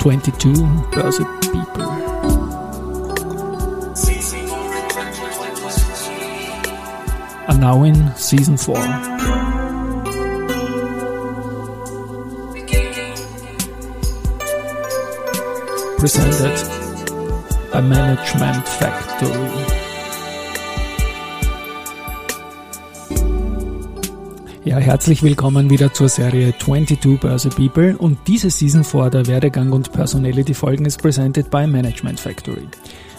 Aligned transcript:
22 0.00 0.52
Börse 0.92 1.24
People. 1.40 1.82
Are 7.48 7.58
now 7.58 7.82
in 7.82 8.14
season 8.16 8.56
4. 8.56 8.76
Presented 15.98 16.56
by 17.72 17.80
Management 17.80 18.68
Factory. 18.68 19.75
Ja, 24.66 24.78
herzlich 24.78 25.22
willkommen 25.22 25.70
wieder 25.70 25.92
zur 25.92 26.08
Serie 26.08 26.52
22 26.58 27.20
Börse 27.20 27.50
People 27.50 27.96
und 27.96 28.18
diese 28.26 28.50
Season 28.50 28.82
4 28.82 29.10
der 29.10 29.26
Werdegang 29.28 29.70
und 29.70 29.92
Personality 29.92 30.54
Folgen 30.54 30.86
ist 30.86 31.00
presented 31.00 31.52
by 31.52 31.68
Management 31.68 32.18
Factory. 32.18 32.66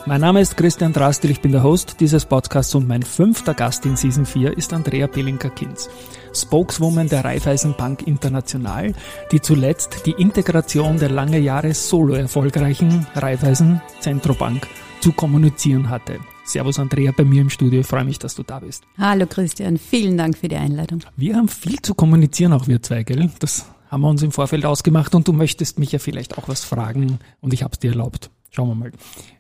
Mein 0.05 0.19
Name 0.19 0.41
ist 0.41 0.57
Christian 0.57 0.91
Drastil, 0.91 1.31
ich 1.31 1.39
bin 1.39 1.53
der 1.53 1.63
Host 1.63 2.01
dieses 2.01 2.25
Podcasts 2.25 2.75
und 2.75 2.85
mein 2.85 3.01
fünfter 3.01 3.53
Gast 3.53 3.85
in 3.85 3.95
Season 3.95 4.25
4 4.25 4.57
ist 4.57 4.73
Andrea 4.73 5.07
Pelinka-Kinz, 5.07 5.89
Spokeswoman 6.33 7.07
der 7.07 7.23
Raiffeisenbank 7.23 8.05
International, 8.05 8.93
die 9.31 9.39
zuletzt 9.39 10.05
die 10.05 10.15
Integration 10.17 10.99
der 10.99 11.11
lange 11.11 11.39
Jahre 11.39 11.73
solo 11.73 12.15
erfolgreichen 12.15 13.07
Raiffeisen 13.15 13.81
Zentrobank 14.01 14.67
zu 14.99 15.13
kommunizieren 15.13 15.89
hatte. 15.89 16.19
Servus 16.47 16.79
Andrea 16.79 17.11
bei 17.11 17.25
mir 17.25 17.41
im 17.41 17.49
Studio. 17.49 17.81
Ich 17.81 17.87
freue 17.87 18.05
mich, 18.05 18.19
dass 18.19 18.35
du 18.35 18.43
da 18.43 18.59
bist. 18.59 18.83
Hallo 18.97 19.25
Christian, 19.27 19.77
vielen 19.77 20.17
Dank 20.17 20.37
für 20.37 20.47
die 20.47 20.55
Einladung. 20.55 21.01
Wir 21.17 21.35
haben 21.35 21.49
viel 21.49 21.81
zu 21.81 21.93
kommunizieren, 21.93 22.53
auch 22.53 22.67
wir 22.67 22.81
zwei, 22.81 23.03
gell? 23.03 23.29
Das 23.39 23.65
haben 23.89 24.01
wir 24.01 24.09
uns 24.09 24.23
im 24.23 24.31
Vorfeld 24.31 24.65
ausgemacht 24.65 25.13
und 25.13 25.27
du 25.27 25.33
möchtest 25.33 25.77
mich 25.77 25.91
ja 25.91 25.99
vielleicht 25.99 26.37
auch 26.37 26.47
was 26.47 26.63
fragen 26.63 27.19
und 27.41 27.53
ich 27.53 27.63
habe 27.63 27.73
es 27.73 27.79
dir 27.79 27.91
erlaubt. 27.91 28.29
Schauen 28.49 28.69
wir 28.69 28.75
mal. 28.75 28.91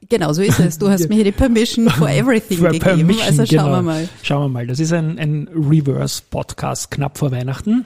Genau, 0.09 0.33
so 0.33 0.41
ist 0.41 0.59
es. 0.59 0.77
Du 0.77 0.89
hast 0.89 1.07
mir 1.09 1.15
hier 1.15 1.23
die 1.23 1.31
Permission 1.31 1.89
for 1.89 2.09
everything 2.09 2.57
for 2.57 2.67
gegeben. 2.67 2.83
Permission, 2.83 3.25
also 3.25 3.45
schauen 3.45 3.65
genau. 3.65 3.77
wir 3.77 3.81
mal. 3.81 4.09
Schauen 4.21 4.43
wir 4.43 4.49
mal. 4.49 4.67
Das 4.67 4.79
ist 4.79 4.91
ein, 4.91 5.17
ein 5.17 5.47
Reverse-Podcast 5.47 6.91
knapp 6.91 7.17
vor 7.17 7.31
Weihnachten. 7.31 7.85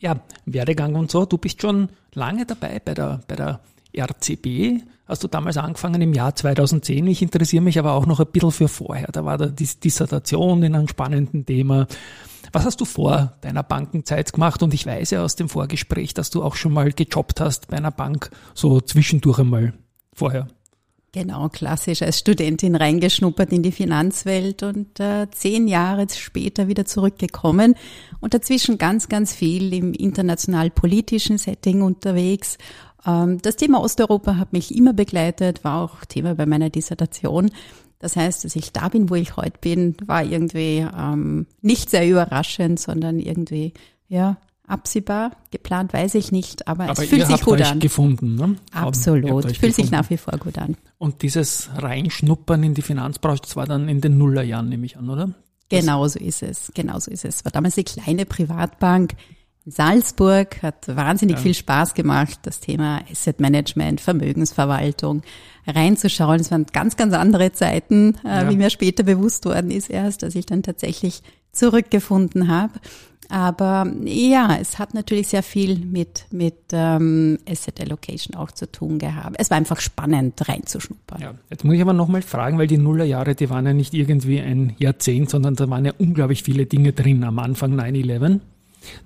Ja, 0.00 0.20
Werdegang 0.44 0.96
und 0.96 1.10
so. 1.10 1.24
Du 1.24 1.38
bist 1.38 1.62
schon 1.62 1.88
lange 2.12 2.44
dabei 2.44 2.78
bei 2.84 2.92
der, 2.92 3.22
bei 3.26 3.36
der 3.36 3.60
RCB 3.96 4.82
hast 5.06 5.22
du 5.22 5.28
damals 5.28 5.56
angefangen 5.56 6.00
im 6.00 6.14
Jahr 6.14 6.34
2010. 6.34 7.06
Ich 7.06 7.22
interessiere 7.22 7.62
mich 7.62 7.78
aber 7.78 7.92
auch 7.92 8.06
noch 8.06 8.20
ein 8.20 8.26
bisschen 8.26 8.52
für 8.52 8.68
vorher. 8.68 9.08
Da 9.12 9.24
war 9.24 9.38
da 9.38 9.46
die 9.46 9.68
Dissertation 9.82 10.62
in 10.62 10.74
einem 10.74 10.88
spannenden 10.88 11.44
Thema. 11.44 11.86
Was 12.52 12.64
hast 12.64 12.80
du 12.80 12.84
vor 12.84 13.34
deiner 13.40 13.62
Bankenzeit 13.62 14.32
gemacht? 14.32 14.62
Und 14.62 14.74
ich 14.74 14.86
weiß 14.86 15.10
ja 15.10 15.22
aus 15.22 15.36
dem 15.36 15.48
Vorgespräch, 15.48 16.14
dass 16.14 16.30
du 16.30 16.42
auch 16.42 16.54
schon 16.54 16.72
mal 16.72 16.92
gejobbt 16.92 17.40
hast 17.40 17.68
bei 17.68 17.76
einer 17.76 17.90
Bank, 17.90 18.30
so 18.54 18.80
zwischendurch 18.80 19.40
einmal 19.40 19.74
vorher. 20.12 20.48
Genau, 21.12 21.48
klassisch 21.48 22.02
als 22.02 22.18
Studentin 22.18 22.74
reingeschnuppert 22.74 23.52
in 23.52 23.62
die 23.62 23.70
Finanzwelt 23.70 24.64
und 24.64 24.98
äh, 24.98 25.28
zehn 25.30 25.68
Jahre 25.68 26.08
später 26.12 26.66
wieder 26.66 26.86
zurückgekommen 26.86 27.76
und 28.18 28.34
dazwischen 28.34 28.78
ganz, 28.78 29.08
ganz 29.08 29.32
viel 29.32 29.72
im 29.72 29.92
international 29.92 30.70
politischen 30.70 31.38
Setting 31.38 31.82
unterwegs 31.82 32.58
das 33.04 33.56
Thema 33.56 33.82
Osteuropa 33.82 34.36
hat 34.36 34.52
mich 34.52 34.74
immer 34.74 34.92
begleitet, 34.92 35.62
war 35.62 35.82
auch 35.82 36.04
Thema 36.06 36.34
bei 36.34 36.46
meiner 36.46 36.70
Dissertation. 36.70 37.50
Das 37.98 38.16
heißt, 38.16 38.44
dass 38.44 38.56
ich 38.56 38.72
da 38.72 38.88
bin, 38.88 39.08
wo 39.10 39.14
ich 39.14 39.36
heute 39.36 39.58
bin, 39.60 39.96
war 40.04 40.24
irgendwie 40.24 40.86
ähm, 40.96 41.46
nicht 41.62 41.90
sehr 41.90 42.08
überraschend, 42.08 42.80
sondern 42.80 43.18
irgendwie 43.18 43.72
ja 44.08 44.36
absehbar. 44.66 45.32
Geplant 45.50 45.92
weiß 45.92 46.14
ich 46.14 46.32
nicht, 46.32 46.68
aber, 46.68 46.84
aber 46.84 47.02
es 47.02 47.08
fühlt 47.08 47.26
sich 47.26 47.42
gut 47.42 47.62
an. 47.62 47.80
gefunden, 47.80 48.34
ne? 48.34 48.56
Absolut, 48.72 49.44
fühlt 49.44 49.54
gefunden. 49.54 49.74
sich 49.74 49.90
nach 49.90 50.10
wie 50.10 50.16
vor 50.16 50.38
gut 50.38 50.58
an. 50.58 50.76
Und 50.98 51.22
dieses 51.22 51.70
Reinschnuppern 51.76 52.62
in 52.62 52.74
die 52.74 52.82
Finanzbranche, 52.82 53.42
das 53.42 53.56
war 53.56 53.66
dann 53.66 53.88
in 53.88 54.00
den 54.00 54.18
Nullerjahren, 54.18 54.68
nehme 54.68 54.86
ich 54.86 54.96
an, 54.96 55.08
oder? 55.08 55.30
Genau 55.68 56.06
so 56.08 56.18
ist 56.18 56.42
es, 56.42 56.70
genau 56.74 56.98
so 56.98 57.10
ist 57.10 57.24
es. 57.24 57.44
War 57.44 57.52
damals 57.52 57.76
eine 57.76 57.84
kleine 57.84 58.26
Privatbank 58.26 59.14
Salzburg, 59.66 60.62
hat 60.62 60.94
wahnsinnig 60.94 61.36
ja. 61.36 61.42
viel 61.42 61.54
Spaß 61.54 61.94
gemacht, 61.94 62.38
das 62.42 62.60
Thema 62.60 63.00
Asset 63.10 63.40
Management, 63.40 64.00
Vermögensverwaltung 64.00 65.22
reinzuschauen. 65.66 66.40
Es 66.40 66.50
waren 66.50 66.66
ganz, 66.72 66.96
ganz 66.96 67.14
andere 67.14 67.52
Zeiten, 67.52 68.16
äh, 68.24 68.28
ja. 68.28 68.50
wie 68.50 68.56
mir 68.56 68.70
später 68.70 69.04
bewusst 69.04 69.46
worden 69.46 69.70
ist 69.70 69.88
erst, 69.88 70.22
dass 70.22 70.34
ich 70.34 70.44
dann 70.44 70.62
tatsächlich 70.62 71.22
zurückgefunden 71.52 72.48
habe. 72.48 72.74
Aber 73.30 73.90
ja, 74.04 74.58
es 74.60 74.78
hat 74.78 74.92
natürlich 74.92 75.28
sehr 75.28 75.42
viel 75.42 75.78
mit, 75.78 76.26
mit 76.30 76.56
ähm, 76.72 77.38
Asset 77.48 77.80
Allocation 77.80 78.36
auch 78.36 78.50
zu 78.50 78.70
tun 78.70 78.98
gehabt. 78.98 79.36
Es 79.38 79.50
war 79.50 79.56
einfach 79.56 79.80
spannend 79.80 80.46
reinzuschnuppern. 80.46 81.22
Ja, 81.22 81.34
jetzt 81.48 81.64
muss 81.64 81.74
ich 81.74 81.80
aber 81.80 81.94
nochmal 81.94 82.20
fragen, 82.20 82.58
weil 82.58 82.66
die 82.66 82.76
Nullerjahre, 82.76 83.34
die 83.34 83.48
waren 83.48 83.64
ja 83.64 83.72
nicht 83.72 83.94
irgendwie 83.94 84.40
ein 84.40 84.74
Jahrzehnt, 84.78 85.30
sondern 85.30 85.54
da 85.54 85.70
waren 85.70 85.86
ja 85.86 85.92
unglaublich 85.96 86.42
viele 86.42 86.66
Dinge 86.66 86.92
drin 86.92 87.24
am 87.24 87.38
Anfang 87.38 87.80
9-11. 87.80 88.40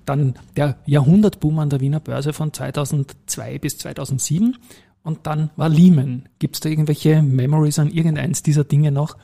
Dann 0.05 0.35
der 0.55 0.77
Jahrhundertboom 0.85 1.59
an 1.59 1.69
der 1.69 1.79
Wiener 1.79 1.99
Börse 1.99 2.33
von 2.33 2.53
2002 2.53 3.59
bis 3.59 3.77
2007 3.77 4.57
und 5.03 5.25
dann 5.25 5.49
war 5.55 5.69
Lehman. 5.69 6.29
Gibt 6.39 6.55
es 6.55 6.59
da 6.61 6.69
irgendwelche 6.69 7.21
Memories 7.21 7.79
an 7.79 7.89
irgendeins 7.89 8.43
dieser 8.43 8.63
Dinge 8.63 8.91
noch? 8.91 9.15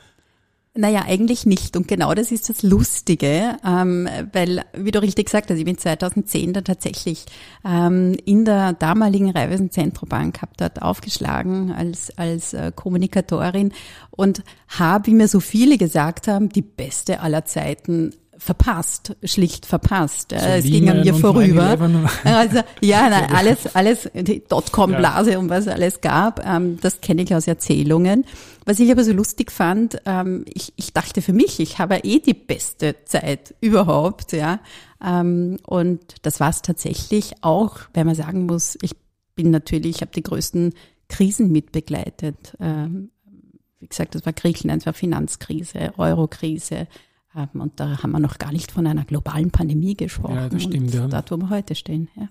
Naja, 0.78 1.04
eigentlich 1.06 1.46
nicht. 1.46 1.74
Und 1.76 1.88
genau 1.88 2.12
das 2.12 2.30
ist 2.30 2.50
das 2.50 2.62
Lustige, 2.62 3.56
ähm, 3.64 4.06
weil, 4.32 4.62
wie 4.74 4.90
du 4.90 5.00
richtig 5.00 5.26
gesagt 5.26 5.50
hast, 5.50 5.56
ich 5.56 5.64
bin 5.64 5.78
2010 5.78 6.52
da 6.52 6.60
tatsächlich 6.60 7.24
ähm, 7.64 8.14
in 8.26 8.44
der 8.44 8.74
damaligen 8.74 9.30
Raiffeisen 9.30 9.70
Zentrobank, 9.70 10.42
habe 10.42 10.52
dort 10.58 10.82
aufgeschlagen 10.82 11.72
als, 11.72 12.16
als 12.18 12.52
äh, 12.52 12.72
Kommunikatorin 12.74 13.72
und 14.10 14.42
habe, 14.68 15.06
wie 15.06 15.14
mir 15.14 15.28
so 15.28 15.40
viele 15.40 15.78
gesagt 15.78 16.28
haben, 16.28 16.50
die 16.50 16.62
beste 16.62 17.20
aller 17.20 17.46
Zeiten 17.46 18.12
verpasst, 18.38 19.16
schlicht 19.24 19.66
verpasst. 19.66 20.30
So 20.30 20.36
es 20.36 20.64
ging 20.64 20.88
an 20.88 21.00
mir 21.00 21.14
vorüber. 21.14 21.76
Also 22.24 22.60
ja, 22.80 23.08
nein, 23.08 23.30
alles, 23.34 23.74
alles, 23.74 24.10
die 24.14 24.42
Dotcom-Blase 24.46 25.32
ja. 25.32 25.38
und 25.38 25.48
was 25.48 25.66
es 25.66 25.68
alles 25.68 26.00
gab, 26.00 26.44
ähm, 26.46 26.78
das 26.80 27.00
kenne 27.00 27.22
ich 27.22 27.34
aus 27.34 27.46
Erzählungen. 27.46 28.24
Was 28.64 28.80
ich 28.80 28.90
aber 28.90 29.04
so 29.04 29.12
lustig 29.12 29.52
fand, 29.52 29.98
ähm, 30.06 30.44
ich, 30.52 30.72
ich 30.76 30.92
dachte 30.92 31.22
für 31.22 31.32
mich, 31.32 31.60
ich 31.60 31.78
habe 31.78 31.98
eh 31.98 32.20
die 32.20 32.34
beste 32.34 32.96
Zeit 33.04 33.54
überhaupt, 33.60 34.32
ja. 34.32 34.60
Ähm, 35.04 35.58
und 35.66 36.00
das 36.22 36.40
war 36.40 36.50
es 36.50 36.62
tatsächlich 36.62 37.34
auch, 37.42 37.78
wenn 37.94 38.06
man 38.06 38.14
sagen 38.14 38.46
muss, 38.46 38.76
ich 38.82 38.92
bin 39.34 39.50
natürlich, 39.50 39.96
ich 39.96 40.00
habe 40.00 40.12
die 40.12 40.22
größten 40.22 40.72
Krisen 41.08 41.52
mitbegleitet. 41.52 42.56
Wie 42.58 43.86
gesagt, 43.86 44.14
das 44.14 44.24
war 44.24 44.32
Griechenland, 44.32 44.82
das 44.82 44.86
war 44.86 44.94
Finanzkrise, 44.94 45.92
Eurokrise, 45.98 46.88
haben. 47.36 47.60
Und 47.60 47.78
da 47.78 48.02
haben 48.02 48.10
wir 48.10 48.18
noch 48.18 48.38
gar 48.38 48.52
nicht 48.52 48.72
von 48.72 48.86
einer 48.86 49.04
globalen 49.04 49.50
Pandemie 49.50 49.96
gesprochen. 49.96 50.34
Ja, 50.34 50.48
das 50.48 50.62
stimmt. 50.62 50.92
Ja. 50.92 51.06
Dort, 51.06 51.30
wo 51.30 51.36
wir 51.36 51.50
heute 51.50 51.74
stehen. 51.74 52.08
Ja. 52.16 52.28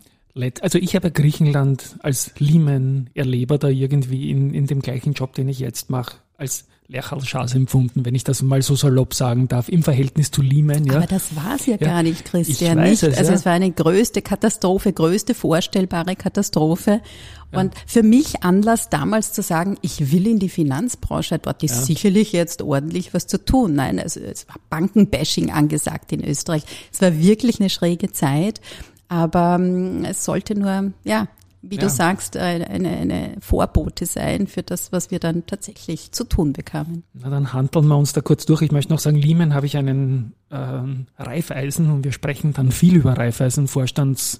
Also 0.61 0.79
ich 0.79 0.95
habe 0.97 1.11
Griechenland 1.11 1.95
als 2.01 2.37
Lehman-Erleber 2.37 3.57
da 3.57 3.69
irgendwie 3.69 4.29
in, 4.31 4.53
in 4.53 4.67
dem 4.67 4.81
gleichen 4.81 5.13
Job, 5.13 5.33
den 5.33 5.47
ich 5.47 5.59
jetzt 5.59 5.89
mache, 5.89 6.17
als 6.37 6.65
Lerchalschas 6.87 7.55
empfunden, 7.55 8.05
wenn 8.05 8.13
ich 8.13 8.23
das 8.23 8.43
mal 8.43 8.61
so 8.61 8.75
salopp 8.75 9.15
sagen 9.15 9.47
darf, 9.47 9.69
im 9.69 9.81
Verhältnis 9.81 10.29
zu 10.29 10.43
Lehman. 10.43 10.85
Ja. 10.85 10.97
Aber 10.97 11.07
das 11.07 11.35
war 11.35 11.55
es 11.55 11.65
ja, 11.65 11.77
ja, 11.79 11.87
gar 11.87 12.03
nicht, 12.03 12.25
Christian. 12.25 12.79
Nicht. 12.79 13.01
Es, 13.01 13.17
also 13.17 13.31
ja. 13.31 13.37
es 13.37 13.45
war 13.45 13.53
eine 13.53 13.71
größte 13.71 14.21
Katastrophe, 14.21 14.93
größte 14.93 15.33
vorstellbare 15.33 16.15
Katastrophe. 16.15 17.01
Und 17.51 17.73
für 17.87 18.03
mich 18.03 18.43
Anlass 18.43 18.89
damals 18.89 19.31
zu 19.31 19.41
sagen, 19.41 19.77
ich 19.81 20.11
will 20.11 20.27
in 20.27 20.39
die 20.39 20.49
Finanzbranche, 20.49 21.39
dort 21.39 21.63
ist 21.63 21.75
ja. 21.75 21.81
sicherlich 21.83 22.33
jetzt 22.33 22.61
ordentlich 22.61 23.13
was 23.13 23.27
zu 23.27 23.43
tun. 23.43 23.75
Nein, 23.75 23.97
also 23.97 24.19
es 24.19 24.47
war 24.49 24.57
Bankenbashing 24.69 25.51
angesagt 25.51 26.11
in 26.11 26.23
Österreich. 26.23 26.63
Es 26.91 27.01
war 27.01 27.17
wirklich 27.17 27.59
eine 27.59 27.69
schräge 27.69 28.11
Zeit. 28.11 28.59
Aber 29.07 29.57
ähm, 29.59 30.03
es 30.03 30.25
sollte 30.25 30.57
nur, 30.57 30.91
ja, 31.03 31.27
wie 31.69 31.75
ja. 31.75 31.81
du 31.81 31.89
sagst, 31.89 32.37
eine, 32.37 32.67
eine 32.69 33.35
Vorbote 33.39 34.05
sein 34.05 34.47
für 34.47 34.63
das, 34.63 34.91
was 34.91 35.11
wir 35.11 35.19
dann 35.19 35.45
tatsächlich 35.45 36.11
zu 36.11 36.23
tun 36.23 36.53
bekamen. 36.53 37.03
Na, 37.13 37.29
dann 37.29 37.53
handeln 37.53 37.87
wir 37.87 37.97
uns 37.97 38.13
da 38.13 38.21
kurz 38.21 38.45
durch. 38.45 38.61
Ich 38.61 38.71
möchte 38.71 38.93
noch 38.93 38.99
sagen, 38.99 39.17
Lehman 39.17 39.53
habe 39.53 39.65
ich 39.65 39.77
einen 39.77 40.33
äh, 40.49 40.57
Reifeisen 41.17 41.91
und 41.91 42.03
wir 42.03 42.11
sprechen 42.11 42.53
dann 42.53 42.71
viel 42.71 42.95
über 42.95 43.17
Reifeisen, 43.17 43.67
Vorstands 43.67 44.39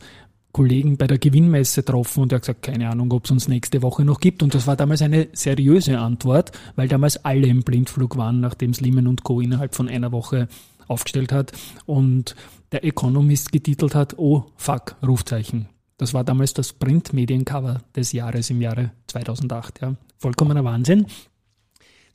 Kollegen 0.56 0.95
bei 0.95 1.07
der 1.07 1.18
Gewinnmesse 1.18 1.83
getroffen 1.83 2.24
und 2.24 2.31
er 2.31 2.38
hat 2.38 2.44
gesagt, 2.44 2.62
keine 2.62 2.89
Ahnung, 2.89 3.12
ob 3.12 3.25
es 3.25 3.31
uns 3.31 3.50
nächste 3.50 3.81
Woche 3.81 4.06
noch 4.06 4.22
gibt. 4.22 4.42
Und 4.42 4.56
das 4.56 4.68
war 4.68 4.77
damals 4.77 5.01
eine 5.01 5.27
seriöse 5.33 6.00
Antwort, 6.00 6.54
weil 6.77 6.88
damals 6.88 7.25
alle 7.25 7.48
im 7.48 7.63
Blindflug 7.63 8.16
waren, 8.16 8.39
nachdem 8.39 8.72
es 8.72 8.80
Lehman 8.80 9.07
und 9.07 9.24
Co. 9.24 9.42
innerhalb 9.42 9.75
von 9.75 9.89
einer 9.89 10.13
Woche 10.13 10.48
aufgestellt 10.88 11.33
hat 11.33 11.51
und 11.86 12.38
der 12.72 12.86
Economist 12.86 13.51
getitelt 13.51 13.95
hat, 13.95 14.18
oh 14.18 14.45
fuck, 14.56 14.95
Rufzeichen. 15.06 15.68
Das 15.97 16.13
war 16.13 16.24
damals 16.24 16.53
das 16.53 16.74
Printmediencover 16.74 17.81
des 17.95 18.12
Jahres 18.12 18.50
im 18.50 18.62
Jahre 18.62 18.92
2008. 19.07 19.81
Ja. 19.81 19.95
Vollkommener 20.18 20.63
Wahnsinn. 20.63 21.07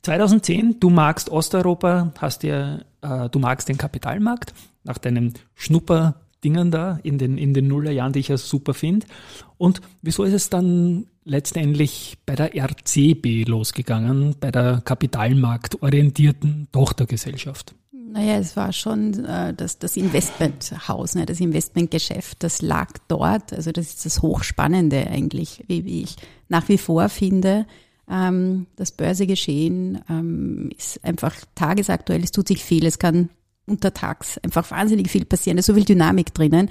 2010, 0.03 0.79
du 0.79 0.89
magst 0.89 1.29
Osteuropa, 1.29 2.11
hast 2.17 2.43
dir, 2.43 2.85
äh, 3.01 3.29
du 3.29 3.39
magst 3.39 3.69
den 3.69 3.77
Kapitalmarkt. 3.77 4.53
Nach 4.83 4.97
deinem 4.97 5.33
Schnupper 5.53 6.15
Dingen 6.43 6.71
da 6.71 6.99
in 7.03 7.17
den, 7.17 7.37
in 7.37 7.53
den 7.53 7.67
Nullerjahren, 7.67 8.13
die 8.13 8.19
ich 8.19 8.29
ja 8.29 8.37
super 8.37 8.73
finde. 8.73 9.05
Und 9.57 9.81
wieso 10.01 10.23
ist 10.23 10.33
es 10.33 10.49
dann 10.49 11.05
letztendlich 11.23 12.17
bei 12.25 12.35
der 12.35 12.55
RCB 12.55 13.47
losgegangen, 13.47 14.35
bei 14.39 14.51
der 14.51 14.81
kapitalmarktorientierten 14.83 16.67
Tochtergesellschaft? 16.71 17.75
Naja, 18.13 18.39
es 18.39 18.57
war 18.57 18.73
schon 18.73 19.23
äh, 19.23 19.53
das, 19.53 19.79
das 19.79 19.95
Investmenthaus, 19.95 21.15
ne, 21.15 21.25
das 21.25 21.39
Investmentgeschäft, 21.39 22.43
das 22.43 22.61
lag 22.61 22.89
dort. 23.07 23.53
Also 23.53 23.71
das 23.71 23.87
ist 23.87 24.05
das 24.05 24.21
Hochspannende 24.21 25.07
eigentlich, 25.07 25.63
wie, 25.67 25.85
wie 25.85 26.01
ich 26.03 26.17
nach 26.49 26.67
wie 26.67 26.77
vor 26.77 27.07
finde. 27.07 27.65
Ähm, 28.09 28.67
das 28.75 28.91
Börsegeschehen 28.91 30.01
ähm, 30.09 30.71
ist 30.77 31.01
einfach 31.05 31.35
tagesaktuell, 31.55 32.21
es 32.21 32.31
tut 32.31 32.49
sich 32.49 32.65
viel, 32.65 32.85
es 32.85 32.99
kann 32.99 33.29
untertags 33.65 34.37
einfach 34.39 34.69
wahnsinnig 34.71 35.09
viel 35.09 35.23
passieren, 35.23 35.55
da 35.55 35.59
ist 35.61 35.67
so 35.67 35.73
viel 35.73 35.85
Dynamik 35.85 36.33
drinnen. 36.33 36.69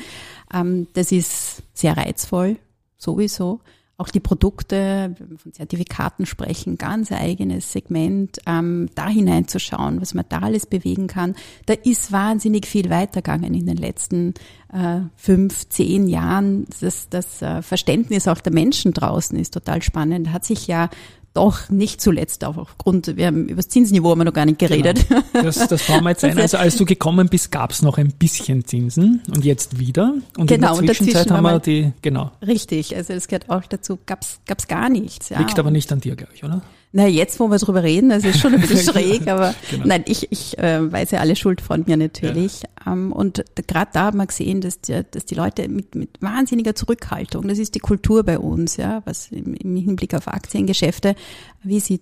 Ähm, 0.53 0.89
das 0.93 1.11
ist 1.11 1.63
sehr 1.73 1.97
reizvoll, 1.97 2.59
sowieso. 2.99 3.61
Auch 4.01 4.09
die 4.09 4.21
Produkte, 4.21 5.15
wenn 5.19 5.31
wir 5.31 5.37
von 5.37 5.53
Zertifikaten 5.53 6.25
sprechen, 6.25 6.79
ganz 6.79 7.13
eigenes 7.13 7.71
Segment, 7.71 8.39
ähm, 8.47 8.89
da 8.95 9.11
hineinzuschauen, 9.11 10.01
was 10.01 10.15
man 10.15 10.25
da 10.27 10.39
alles 10.39 10.65
bewegen 10.65 11.07
kann. 11.07 11.35
Da 11.67 11.75
ist 11.75 12.11
wahnsinnig 12.11 12.67
viel 12.67 12.89
weitergegangen 12.89 13.53
in 13.53 13.67
den 13.67 13.77
letzten 13.77 14.33
äh, 14.73 15.01
fünf, 15.17 15.69
zehn 15.69 16.09
Jahren. 16.09 16.65
Das, 16.81 17.11
das 17.11 17.43
äh, 17.43 17.61
Verständnis 17.61 18.27
auch 18.27 18.41
der 18.41 18.55
Menschen 18.55 18.95
draußen 18.95 19.39
ist 19.39 19.53
total 19.53 19.83
spannend. 19.83 20.33
Hat 20.33 20.47
sich 20.47 20.67
ja 20.67 20.89
doch 21.33 21.69
nicht 21.69 22.01
zuletzt 22.01 22.45
auch 22.45 22.57
aufgrund, 22.57 23.17
wir 23.17 23.27
haben 23.27 23.47
über 23.47 23.57
das 23.57 23.69
Zinsniveau 23.69 24.11
haben 24.11 24.19
wir 24.19 24.25
noch 24.25 24.33
gar 24.33 24.47
nicht 24.47 24.59
geredet. 24.59 25.07
Genau. 25.09 25.23
Das, 25.45 25.69
das 25.69 25.89
wir 25.89 26.11
jetzt 26.11 26.25
ein. 26.25 26.39
Also 26.39 26.57
als 26.57 26.77
du 26.77 26.85
gekommen 26.85 27.29
bist, 27.29 27.53
gab 27.53 27.71
es 27.71 27.83
noch 27.83 27.99
ein 27.99 28.13
bisschen 28.13 28.65
Zinsen 28.65 29.23
und 29.33 29.45
jetzt 29.45 29.79
wieder. 29.79 30.15
Und 30.37 30.49
genau, 30.49 30.79
in 30.79 30.87
der 30.87 30.95
Zwischenzeit 30.95 31.31
haben 31.31 31.45
wir 31.45 31.61
die, 31.61 31.93
genau. 32.03 32.33
Richtig, 32.45 32.97
also 32.97 33.13
das 33.13 33.29
gehört 33.29 33.49
auch 33.49 33.65
dazu, 33.65 33.99
gab's 34.07 34.41
gab's 34.47 34.67
gar 34.67 34.89
nichts. 34.89 35.29
Ja. 35.29 35.39
Liegt 35.39 35.59
aber 35.59 35.71
nicht 35.71 35.93
an 35.93 36.01
dir, 36.01 36.17
glaube 36.17 36.33
ich, 36.35 36.45
oder? 36.45 36.63
Na, 36.93 37.07
jetzt, 37.07 37.39
wo 37.39 37.49
wir 37.49 37.59
drüber 37.59 37.85
reden, 37.85 38.09
das 38.09 38.25
ist 38.25 38.41
schon 38.41 38.53
ein 38.55 38.61
bisschen 38.61 38.79
schräg, 38.95 39.29
aber 39.29 39.55
genau. 39.71 39.85
nein, 39.87 40.03
ich, 40.07 40.31
ich 40.33 40.59
äh, 40.59 40.91
weise 40.91 41.21
alle 41.21 41.37
Schuld 41.37 41.61
von 41.61 41.85
mir 41.87 41.97
natürlich. 41.97 42.63
Ja. 42.63 42.93
Ähm, 42.93 43.13
und 43.13 43.45
gerade 43.69 43.91
da 43.93 44.07
haben 44.07 44.19
wir 44.19 44.27
gesehen, 44.27 44.61
dass 44.61 44.81
die, 44.81 45.03
dass 45.09 45.25
die 45.25 45.37
Leute 45.37 45.69
mit, 45.69 45.95
mit 45.95 46.21
wahnsinniger 46.21 46.75
Zurückhaltung, 46.75 47.47
das 47.47 47.59
ist 47.59 47.77
die 47.77 47.81
Kultur 47.81 48.25
bei 48.25 48.41
uns, 48.41 48.77
ja, 48.77 49.03
was 49.05 49.31
im, 49.31 49.55
im 49.55 49.77
Hinblick 49.77 50.15
auf 50.15 50.27
Aktiengeschäfte, 50.27 51.15
wie 51.63 51.79
sie 51.79 52.01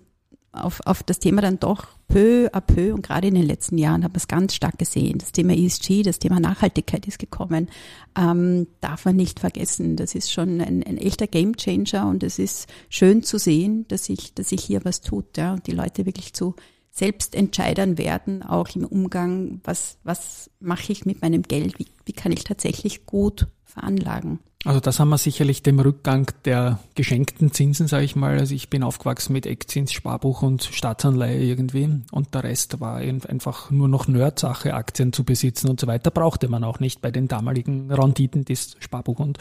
auf, 0.51 0.81
auf 0.85 1.03
das 1.03 1.19
Thema 1.19 1.41
dann 1.41 1.59
doch 1.59 1.87
peu 2.07 2.49
à 2.51 2.59
peu 2.59 2.93
und 2.93 3.03
gerade 3.03 3.27
in 3.27 3.35
den 3.35 3.45
letzten 3.45 3.77
Jahren 3.77 4.03
haben 4.03 4.13
wir 4.13 4.17
es 4.17 4.27
ganz 4.27 4.55
stark 4.55 4.79
gesehen. 4.79 5.19
Das 5.19 5.31
Thema 5.31 5.53
ESG, 5.53 6.01
das 6.01 6.19
Thema 6.19 6.39
Nachhaltigkeit 6.39 7.07
ist 7.07 7.19
gekommen. 7.19 7.69
Ähm, 8.17 8.67
darf 8.81 9.05
man 9.05 9.15
nicht 9.15 9.39
vergessen. 9.39 9.95
Das 9.95 10.15
ist 10.15 10.31
schon 10.31 10.59
ein, 10.59 10.83
ein 10.83 10.97
echter 10.97 11.27
Gamechanger 11.27 12.09
und 12.09 12.23
es 12.23 12.39
ist 12.39 12.67
schön 12.89 13.21
zu 13.21 13.37
sehen, 13.37 13.85
dass 13.89 14.05
sich, 14.05 14.33
dass 14.33 14.49
sich 14.49 14.63
hier 14.63 14.83
was 14.85 15.01
tut, 15.01 15.37
ja, 15.37 15.53
und 15.53 15.67
die 15.67 15.71
Leute 15.71 16.05
wirklich 16.05 16.33
zu 16.33 16.55
Selbstentscheidern 16.91 17.97
werden, 17.97 18.43
auch 18.43 18.69
im 18.75 18.85
Umgang, 18.85 19.61
was, 19.63 19.97
was 20.03 20.49
mache 20.59 20.91
ich 20.91 21.05
mit 21.05 21.21
meinem 21.21 21.43
Geld, 21.43 21.77
wie, 21.79 21.87
wie 22.05 22.13
kann 22.13 22.31
ich 22.31 22.43
tatsächlich 22.43 23.05
gut 23.05 23.47
veranlagen. 23.63 24.39
Also 24.65 24.81
das 24.81 24.99
haben 24.99 25.07
wir 25.07 25.17
sicherlich 25.17 25.63
dem 25.63 25.79
Rückgang 25.79 26.29
der 26.43 26.79
geschenkten 26.93 27.53
Zinsen, 27.53 27.87
sage 27.87 28.03
ich 28.03 28.17
mal. 28.17 28.37
Also 28.37 28.53
ich 28.53 28.69
bin 28.69 28.83
aufgewachsen 28.83 29.31
mit 29.31 29.45
Eckzins, 29.45 29.93
Sparbuch 29.93 30.41
und 30.41 30.65
Staatsanleihe 30.65 31.39
irgendwie 31.39 32.01
und 32.11 32.33
der 32.35 32.43
Rest 32.43 32.81
war 32.81 32.97
einfach 32.97 33.71
nur 33.71 33.87
noch 33.87 34.09
Nerdsache, 34.09 34.73
Aktien 34.73 35.13
zu 35.13 35.23
besitzen 35.23 35.69
und 35.69 35.79
so 35.79 35.87
weiter. 35.87 36.11
Brauchte 36.11 36.49
man 36.49 36.65
auch 36.65 36.81
nicht 36.81 37.01
bei 37.01 37.09
den 37.09 37.29
damaligen 37.29 37.89
Renditen, 37.89 38.43
die 38.43 38.51
es 38.51 38.75
Sparbuch 38.79 39.19
und 39.19 39.37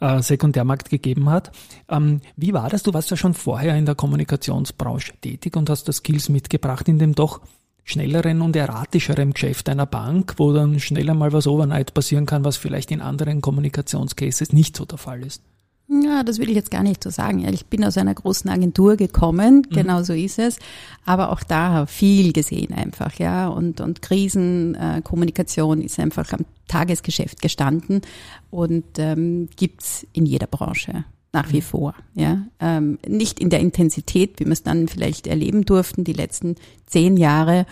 äh, 0.00 0.22
Sekundärmarkt 0.22 0.88
gegeben 0.88 1.28
hat. 1.28 1.52
Ähm, 1.90 2.22
wie 2.36 2.54
war 2.54 2.70
das? 2.70 2.82
Du 2.82 2.94
warst 2.94 3.10
ja 3.10 3.18
schon 3.18 3.34
vorher 3.34 3.76
in 3.76 3.84
der 3.84 3.96
Kommunikationsbranche 3.96 5.12
tätig 5.20 5.56
und 5.58 5.68
hast 5.68 5.88
das 5.88 5.98
Skills 5.98 6.30
mitgebracht 6.30 6.88
in 6.88 6.98
dem 6.98 7.14
doch 7.14 7.42
schnelleren 7.88 8.42
und 8.42 8.54
erratischeren 8.54 9.32
Geschäft 9.32 9.68
einer 9.68 9.86
Bank, 9.86 10.34
wo 10.36 10.52
dann 10.52 10.78
schneller 10.78 11.14
mal 11.14 11.32
was 11.32 11.46
overnight 11.46 11.94
passieren 11.94 12.26
kann, 12.26 12.44
was 12.44 12.58
vielleicht 12.58 12.90
in 12.90 13.00
anderen 13.00 13.40
Kommunikationscases 13.40 14.52
nicht 14.52 14.76
so 14.76 14.84
der 14.84 14.98
Fall 14.98 15.24
ist. 15.24 15.42
Ja, 15.88 16.22
das 16.22 16.38
will 16.38 16.50
ich 16.50 16.54
jetzt 16.54 16.70
gar 16.70 16.82
nicht 16.82 17.02
so 17.02 17.08
sagen. 17.08 17.48
Ich 17.48 17.64
bin 17.64 17.82
aus 17.82 17.96
einer 17.96 18.14
großen 18.14 18.50
Agentur 18.50 18.96
gekommen, 18.96 19.66
mhm. 19.70 19.74
genau 19.74 20.02
so 20.02 20.12
ist 20.12 20.38
es. 20.38 20.58
Aber 21.06 21.32
auch 21.32 21.42
da 21.42 21.86
viel 21.86 22.34
gesehen 22.34 22.74
einfach, 22.74 23.14
ja. 23.14 23.48
Und, 23.48 23.80
und 23.80 24.02
Krisenkommunikation 24.02 25.80
äh, 25.80 25.84
ist 25.86 25.98
einfach 25.98 26.30
am 26.34 26.44
Tagesgeschäft 26.66 27.40
gestanden 27.40 28.02
und 28.50 28.84
ähm, 28.98 29.48
gibt's 29.56 30.06
in 30.12 30.26
jeder 30.26 30.46
Branche 30.46 31.06
nach 31.32 31.52
wie 31.52 31.60
vor. 31.60 31.94
Ja, 32.14 32.42
ähm, 32.60 32.98
nicht 33.06 33.40
in 33.40 33.50
der 33.50 33.60
Intensität, 33.60 34.40
wie 34.40 34.46
wir 34.46 34.52
es 34.52 34.62
dann 34.62 34.88
vielleicht 34.88 35.26
erleben 35.26 35.64
durften 35.64 36.04
die 36.04 36.12
letzten 36.12 36.56
zehn 36.86 37.16
Jahre, 37.16 37.66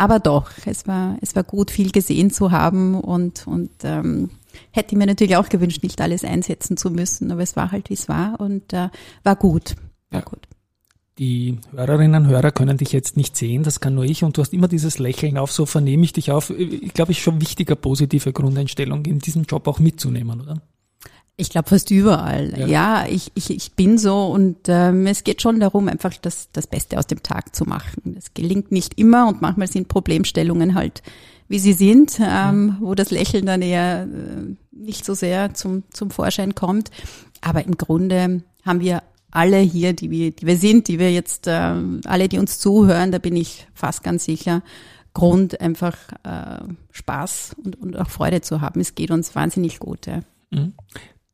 aber 0.00 0.20
doch, 0.20 0.52
es 0.64 0.86
war 0.86 1.18
es 1.20 1.34
war 1.34 1.42
gut, 1.42 1.72
viel 1.72 1.90
gesehen 1.90 2.30
zu 2.30 2.52
haben 2.52 2.94
und 2.94 3.46
und 3.46 3.70
ähm, 3.82 4.30
hätte 4.70 4.96
mir 4.96 5.06
natürlich 5.06 5.36
auch 5.36 5.48
gewünscht, 5.48 5.82
nicht 5.82 6.00
alles 6.00 6.24
einsetzen 6.24 6.76
zu 6.76 6.90
müssen, 6.90 7.32
aber 7.32 7.42
es 7.42 7.56
war 7.56 7.72
halt 7.72 7.90
wie 7.90 7.94
es 7.94 8.08
war 8.08 8.40
und 8.40 8.72
äh, 8.72 8.90
war 9.24 9.36
gut, 9.36 9.74
war 10.10 10.20
ja. 10.20 10.24
gut. 10.24 10.46
Die 11.18 11.58
Hörerinnen 11.72 12.26
und 12.26 12.30
Hörer 12.30 12.52
können 12.52 12.76
dich 12.76 12.92
jetzt 12.92 13.16
nicht 13.16 13.36
sehen, 13.36 13.64
das 13.64 13.80
kann 13.80 13.96
nur 13.96 14.04
ich 14.04 14.22
und 14.22 14.36
du 14.36 14.40
hast 14.40 14.52
immer 14.52 14.68
dieses 14.68 15.00
Lächeln 15.00 15.36
auf, 15.36 15.50
so 15.50 15.66
vernehme 15.66 16.04
ich 16.04 16.12
dich 16.12 16.30
auf. 16.30 16.50
Ich 16.50 16.94
glaube, 16.94 17.10
es 17.10 17.18
ist 17.18 17.24
schon 17.24 17.40
wichtiger, 17.40 17.74
positive 17.74 18.32
Grundeinstellung 18.32 19.04
in 19.04 19.18
diesem 19.18 19.42
Job 19.42 19.66
auch 19.66 19.80
mitzunehmen, 19.80 20.40
oder? 20.40 20.62
Ich 21.40 21.50
glaube 21.50 21.68
fast 21.68 21.92
überall. 21.92 22.52
Ja, 22.58 22.66
ja 22.66 23.06
ich, 23.08 23.30
ich, 23.34 23.50
ich 23.50 23.72
bin 23.74 23.96
so 23.96 24.26
und 24.26 24.56
ähm, 24.66 25.06
es 25.06 25.22
geht 25.22 25.40
schon 25.40 25.60
darum, 25.60 25.86
einfach 25.86 26.12
das, 26.20 26.48
das 26.52 26.66
Beste 26.66 26.98
aus 26.98 27.06
dem 27.06 27.22
Tag 27.22 27.54
zu 27.54 27.64
machen. 27.64 28.16
Es 28.18 28.34
gelingt 28.34 28.72
nicht 28.72 28.98
immer 28.98 29.28
und 29.28 29.40
manchmal 29.40 29.68
sind 29.68 29.86
Problemstellungen 29.86 30.74
halt, 30.74 31.02
wie 31.46 31.60
sie 31.60 31.74
sind, 31.74 32.18
ähm, 32.20 32.76
wo 32.80 32.96
das 32.96 33.12
Lächeln 33.12 33.46
dann 33.46 33.62
eher 33.62 34.02
äh, 34.02 34.56
nicht 34.72 35.04
so 35.04 35.14
sehr 35.14 35.54
zum, 35.54 35.84
zum 35.90 36.10
Vorschein 36.10 36.56
kommt. 36.56 36.90
Aber 37.40 37.64
im 37.64 37.76
Grunde 37.76 38.42
haben 38.66 38.80
wir 38.80 39.04
alle 39.30 39.58
hier, 39.58 39.92
die 39.92 40.10
wir, 40.10 40.32
die 40.32 40.44
wir 40.44 40.56
sind, 40.56 40.88
die 40.88 40.98
wir 40.98 41.12
jetzt, 41.12 41.46
äh, 41.46 41.74
alle, 42.04 42.28
die 42.28 42.38
uns 42.38 42.58
zuhören, 42.58 43.12
da 43.12 43.18
bin 43.18 43.36
ich 43.36 43.68
fast 43.74 44.02
ganz 44.02 44.24
sicher, 44.24 44.62
Grund, 45.14 45.60
einfach 45.60 45.96
äh, 46.24 46.64
Spaß 46.90 47.56
und, 47.64 47.80
und 47.80 47.96
auch 47.96 48.10
Freude 48.10 48.40
zu 48.40 48.60
haben. 48.60 48.80
Es 48.80 48.96
geht 48.96 49.12
uns 49.12 49.36
wahnsinnig 49.36 49.78
gut. 49.78 50.06
Ja. 50.06 50.20
Mhm. 50.50 50.74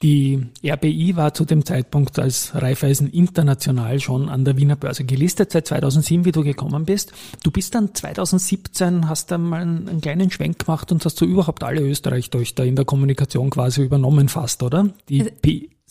Die 0.05 0.39
RBI 0.63 1.17
war 1.17 1.33
zu 1.33 1.47
dem 1.47 1.65
Zeitpunkt 1.65 2.19
als 2.19 2.55
Raiffeisen 2.55 3.09
international 3.09 4.01
schon 4.01 4.29
an 4.29 4.45
der 4.45 4.59
Wiener 4.59 4.77
Börse 4.77 5.05
gelistet, 5.05 5.51
seit 5.51 5.67
2007, 5.67 6.27
wie 6.27 6.33
du 6.33 6.45
gekommen 6.45 6.85
bist. 6.85 7.15
Du 7.43 7.51
bist 7.51 7.75
dann 7.75 7.95
2017, 7.95 9.09
hast 9.09 9.31
dann 9.31 9.49
mal 9.49 9.63
einen, 9.63 9.89
einen 9.89 10.01
kleinen 10.03 10.31
Schwenk 10.31 10.59
gemacht 10.59 10.93
und 10.93 11.03
hast 11.07 11.19
du 11.23 11.25
überhaupt 11.25 11.63
alle 11.65 11.81
Österreich-Töchter 11.81 12.67
in 12.67 12.77
der 12.77 12.85
Kommunikation 12.85 13.49
quasi 13.49 13.83
übernommen 13.83 14.29
fast, 14.29 14.63
oder? 14.63 14.91
Die 15.09 15.23
also, 15.23 15.33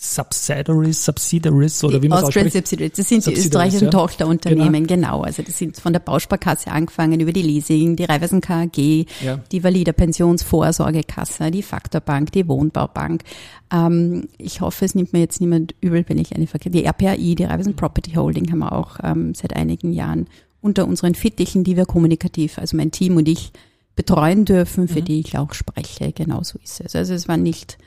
Subsidiaries, 0.03 1.05
Subsidiaries 1.05 1.81
oder 1.83 2.01
wie 2.03 2.09
man 2.09 2.19
es 2.19 2.25
ausspricht. 2.25 2.51
Subsidiaries, 2.51 2.97
das 2.97 3.07
sind 3.07 3.25
die 3.25 3.33
österreichischen 3.33 3.85
ja. 3.85 3.91
Tochterunternehmen, 3.91 4.85
genau. 4.85 5.19
genau. 5.19 5.21
Also 5.21 5.43
das 5.43 5.57
sind 5.57 5.77
von 5.77 5.93
der 5.93 6.01
Bausparkasse 6.01 6.71
angefangen 6.71 7.21
über 7.21 7.31
die 7.31 7.41
Leasing, 7.41 7.95
die 7.95 8.03
Raiffeisen 8.03 8.41
KAG, 8.41 8.77
ja. 8.77 9.39
die 9.51 9.63
Valida 9.63 9.93
Pensionsvorsorgekasse, 9.93 11.51
die 11.51 11.63
Faktorbank, 11.63 12.33
die 12.33 12.45
Wohnbaubank. 12.47 13.23
Ähm, 13.71 14.27
ich 14.37 14.59
hoffe, 14.59 14.83
es 14.83 14.93
nimmt 14.93 15.13
mir 15.13 15.19
jetzt 15.19 15.39
niemand 15.39 15.73
übel, 15.79 16.03
wenn 16.07 16.17
ich 16.17 16.35
eine 16.35 16.47
verkehre. 16.47 16.71
Die 16.71 16.85
RPAI, 16.85 17.35
die 17.35 17.45
Raiffeisen 17.45 17.77
Property 17.77 18.11
Holding 18.11 18.51
haben 18.51 18.59
wir 18.59 18.73
auch 18.73 18.97
ähm, 19.01 19.33
seit 19.33 19.55
einigen 19.55 19.93
Jahren 19.93 20.27
unter 20.59 20.85
unseren 20.85 21.15
Fittichen, 21.15 21.63
die 21.63 21.77
wir 21.77 21.85
kommunikativ, 21.85 22.57
also 22.57 22.75
mein 22.75 22.91
Team 22.91 23.15
und 23.15 23.29
ich 23.29 23.53
betreuen 23.95 24.43
dürfen, 24.43 24.89
für 24.89 24.99
mhm. 24.99 25.05
die 25.05 25.19
ich 25.21 25.37
auch 25.37 25.53
spreche. 25.53 26.11
Genau 26.11 26.43
so 26.43 26.59
ist 26.61 26.81
es. 26.81 26.93
Also 26.93 27.13
es 27.13 27.29
war 27.29 27.37
nicht 27.37 27.77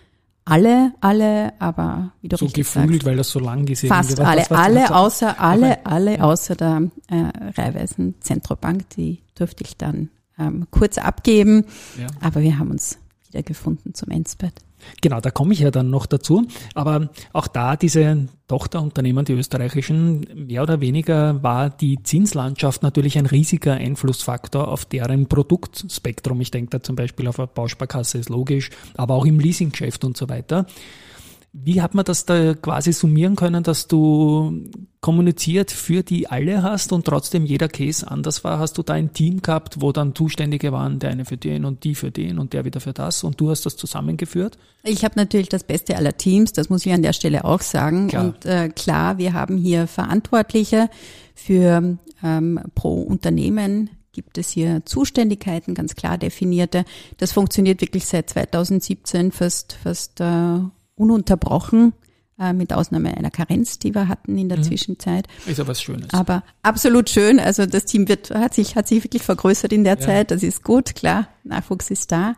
alle, 0.47 0.93
alle, 1.00 1.61
aber 1.61 2.12
wie 2.23 2.29
du 2.29 2.37
so 2.37 2.47
richtig 2.47 2.65
gefühlt, 2.65 2.88
sagst, 2.88 3.05
weil 3.05 3.17
das 3.17 3.31
so 3.31 3.41
lang 3.41 3.67
gesehen 3.67 3.88
Fast 3.88 4.19
alle, 4.21 4.43
was, 4.43 4.50
was 4.50 4.59
alle 4.59 4.95
außer 4.95 5.41
alle, 5.41 5.85
alle 5.85 6.23
außer 6.23 6.55
der 6.55 6.91
äh, 7.09 7.61
Raiffeisen 7.61 8.15
Zentrobank, 8.21 8.88
die 8.91 9.23
durfte 9.35 9.65
ich 9.65 9.76
dann 9.76 10.09
ähm, 10.38 10.67
kurz 10.71 10.99
abgeben, 10.99 11.65
ja. 11.99 12.07
aber 12.21 12.43
wir 12.43 12.59
haben 12.59 12.71
uns 12.71 12.99
wiedergefunden 13.26 13.93
zum 13.95 14.11
Endspurt. 14.11 14.55
Genau, 15.00 15.21
da 15.21 15.31
komme 15.31 15.52
ich 15.52 15.61
ja 15.61 15.71
dann 15.71 15.90
noch 15.90 16.07
dazu. 16.07 16.47
Aber 16.75 17.11
auch 17.33 17.47
da 17.47 17.76
diese 17.76 18.28
Tochterunternehmen, 18.49 19.25
die 19.25 19.33
österreichischen, 19.33 20.47
mehr 20.47 20.62
oder 20.62 20.81
weniger 20.81 21.43
war 21.43 21.71
die 21.71 22.02
Zinslandschaft 22.02 22.83
natürlich 22.83 23.19
ein 23.19 23.26
riesiger 23.26 23.75
Einflussfaktor 23.75 24.69
auf 24.69 24.85
deren 24.85 25.26
Produktspektrum. 25.26 26.40
Ich 26.40 26.50
denke 26.50 26.71
da 26.71 26.83
zum 26.83 26.97
Beispiel 26.97 27.26
auf 27.26 27.38
eine 27.40 27.49
Bausparkasse, 27.49 28.19
ist 28.19 28.28
logisch, 28.28 28.71
aber 28.97 29.14
auch 29.14 29.26
im 29.26 29.40
Leasinggeschäft 29.40 30.05
und 30.05 30.16
so 30.16 30.28
weiter. 30.28 30.66
Wie 31.64 31.80
hat 31.80 31.94
man 31.94 32.04
das 32.04 32.26
da 32.26 32.54
quasi 32.54 32.92
summieren 32.92 33.34
können, 33.34 33.62
dass 33.62 33.88
du 33.88 34.68
kommuniziert 35.00 35.70
für 35.70 36.02
die 36.02 36.28
alle 36.28 36.62
hast 36.62 36.92
und 36.92 37.06
trotzdem 37.06 37.46
jeder 37.46 37.68
Case 37.68 38.08
anders 38.08 38.44
war? 38.44 38.58
Hast 38.58 38.76
du 38.76 38.82
da 38.82 38.94
ein 38.94 39.12
Team 39.12 39.40
gehabt, 39.40 39.80
wo 39.80 39.92
dann 39.92 40.14
Zuständige 40.14 40.72
waren, 40.72 40.98
der 40.98 41.10
eine 41.10 41.25
für 41.25 41.36
den 41.36 41.64
und 41.64 41.84
die 41.84 41.94
für 41.94 42.10
den 42.10 42.38
und 42.38 42.52
der 42.52 42.64
wieder 42.64 42.80
für 42.80 42.92
das 42.92 43.25
und 43.25 43.40
du 43.40 43.50
hast 43.50 43.64
das 43.64 43.76
zusammengeführt? 43.76 44.58
Ich 44.82 45.04
habe 45.04 45.14
natürlich 45.16 45.48
das 45.48 45.64
Beste 45.64 45.96
aller 45.96 46.16
Teams, 46.16 46.52
das 46.52 46.68
muss 46.68 46.84
ich 46.84 46.92
an 46.92 47.02
der 47.02 47.14
Stelle 47.14 47.44
auch 47.44 47.62
sagen. 47.62 48.08
Klar. 48.08 48.25
Und 48.25 48.44
äh, 48.44 48.68
klar, 48.68 49.18
wir 49.18 49.32
haben 49.32 49.56
hier 49.56 49.86
Verantwortliche 49.86 50.90
für 51.34 51.98
ähm, 52.22 52.60
pro 52.75 53.02
Unternehmen 53.02 53.90
gibt 54.12 54.38
es 54.38 54.48
hier 54.48 54.80
Zuständigkeiten, 54.86 55.75
ganz 55.75 55.94
klar 55.94 56.16
definierte. 56.16 56.86
Das 57.18 57.32
funktioniert 57.32 57.82
wirklich 57.82 58.06
seit 58.06 58.30
2017 58.30 59.30
fast, 59.30 59.75
fast 59.75 60.22
äh, 60.22 60.60
ununterbrochen, 60.97 61.93
äh, 62.38 62.53
mit 62.53 62.73
Ausnahme 62.75 63.17
einer 63.17 63.31
Karenz, 63.31 63.79
die 63.79 63.95
wir 63.95 64.09
hatten 64.09 64.37
in 64.37 64.50
der 64.50 64.59
Mhm. 64.59 64.65
Zwischenzeit. 64.65 65.26
Ist 65.47 65.59
ja 65.59 65.67
was 65.67 65.81
Schönes. 65.81 66.12
Aber 66.12 66.43
absolut 66.62 67.09
schön. 67.09 67.41
Also 67.41 67.65
das 67.65 67.87
Team 67.87 68.09
wird, 68.09 68.31
hat 68.31 68.53
sich, 68.53 68.76
hat 68.76 68.88
sich 68.88 69.03
wirklich 69.05 69.23
vergrößert 69.23 69.73
in 69.73 69.85
der 69.85 69.95
Ja. 69.95 70.00
Zeit. 70.00 70.31
Das 70.31 70.43
ist 70.43 70.62
gut, 70.62 70.95
klar. 70.95 71.29
Nachwuchs 71.45 71.91
ist 71.91 72.12
da. 72.12 72.35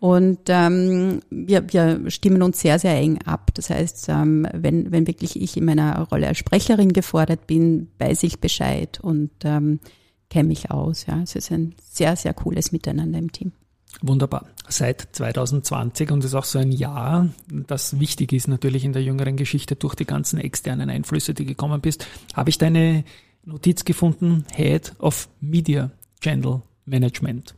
Und 0.00 0.38
ähm, 0.48 1.20
wir, 1.30 1.64
wir 1.72 2.10
stimmen 2.10 2.42
uns 2.42 2.60
sehr, 2.60 2.78
sehr 2.78 2.94
eng 2.96 3.20
ab. 3.24 3.50
Das 3.54 3.70
heißt, 3.70 4.10
ähm, 4.10 4.46
wenn, 4.52 4.92
wenn 4.92 5.06
wirklich 5.06 5.40
ich 5.40 5.56
in 5.56 5.64
meiner 5.64 5.98
Rolle 6.08 6.26
als 6.28 6.36
Sprecherin 6.38 6.92
gefordert 6.92 7.46
bin, 7.46 7.88
weiß 7.98 8.24
ich 8.24 8.40
Bescheid 8.40 8.98
und 9.00 9.30
ähm, 9.44 9.80
kenne 10.28 10.48
mich 10.48 10.70
aus. 10.70 11.06
Ja, 11.06 11.22
es 11.22 11.34
ist 11.36 11.50
ein 11.50 11.74
sehr, 11.90 12.16
sehr 12.16 12.34
cooles 12.34 12.70
Miteinander 12.72 13.18
im 13.18 13.32
Team. 13.32 13.52
Wunderbar. 14.00 14.46
Seit 14.68 15.08
2020 15.12 16.10
und 16.10 16.24
ist 16.24 16.34
auch 16.34 16.44
so 16.44 16.58
ein 16.58 16.72
Jahr, 16.72 17.28
das 17.48 17.98
wichtig 17.98 18.32
ist 18.32 18.46
natürlich 18.46 18.84
in 18.84 18.92
der 18.92 19.02
jüngeren 19.02 19.36
Geschichte 19.36 19.76
durch 19.76 19.94
die 19.94 20.04
ganzen 20.04 20.38
externen 20.38 20.90
Einflüsse, 20.90 21.34
die 21.34 21.46
gekommen 21.46 21.80
bist, 21.80 22.06
habe 22.34 22.50
ich 22.50 22.58
deine 22.58 23.04
Notiz 23.44 23.84
gefunden, 23.84 24.44
Head 24.54 24.94
of 24.98 25.28
Media 25.40 25.90
Channel 26.20 26.62
Management. 26.84 27.54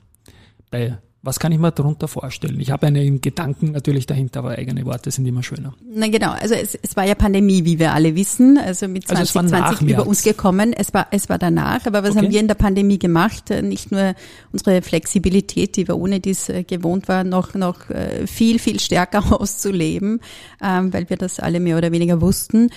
Bei 0.71 0.99
was 1.23 1.39
kann 1.39 1.53
ich 1.53 1.59
mir 1.59 1.71
darunter 1.71 2.09
vorstellen? 2.09 2.59
Ich 2.61 2.71
habe 2.71 2.87
einen 2.87 3.21
Gedanken 3.21 3.73
natürlich 3.73 4.07
dahinter, 4.07 4.39
aber 4.41 4.51
eigene 4.53 4.87
Worte 4.87 5.11
sind 5.11 5.27
immer 5.27 5.43
schöner. 5.43 5.75
Na 5.93 6.09
genau, 6.09 6.31
also 6.31 6.55
es, 6.55 6.75
es 6.81 6.97
war 6.97 7.05
ja 7.05 7.15
Pandemie, 7.15 7.65
wie 7.67 7.79
wir 7.79 7.93
alle 7.93 8.15
wissen, 8.17 8.57
also 8.57 8.89
mit 8.89 9.09
Also 9.11 9.23
es 9.23 9.35
war 9.35 9.43
nach 9.43 9.51
2020 9.51 9.89
über 9.89 9.97
März. 9.99 10.09
uns 10.09 10.23
gekommen. 10.23 10.73
Es 10.73 10.95
war, 10.95 11.09
es 11.11 11.29
war 11.29 11.39
danach, 11.39 11.85
aber 11.85 12.03
was 12.03 12.11
Okay. 12.13 12.21
haben 12.25 12.33
wir 12.33 12.41
in 12.41 12.49
der 12.49 12.55
Pandemie 12.55 12.99
gemacht? 12.99 13.51
Äh, 13.51 13.61
Nicht 13.61 13.93
nur 13.93 14.15
unsere 14.53 14.81
Flexibilität, 14.81 15.77
die 15.77 15.87
wir 15.89 15.97
ohne 15.99 16.21
dies 16.21 16.49
äh, 16.49 16.65
gewohnt 16.65 17.07
waren, 17.09 17.29
noch, 17.29 17.53
noch 17.55 17.91
äh, 17.91 18.27
viel, 18.27 18.59
viel 18.59 18.81
stärker 18.81 19.39
auszuleben, 19.41 20.21
ähm, 20.63 20.93
weil 20.93 21.11
wir 21.11 21.19
das 21.19 21.39
alle 21.39 21.61
mehr 21.61 21.77
oder 21.77 21.93
weniger 21.93 22.21
wussten. 22.23 22.71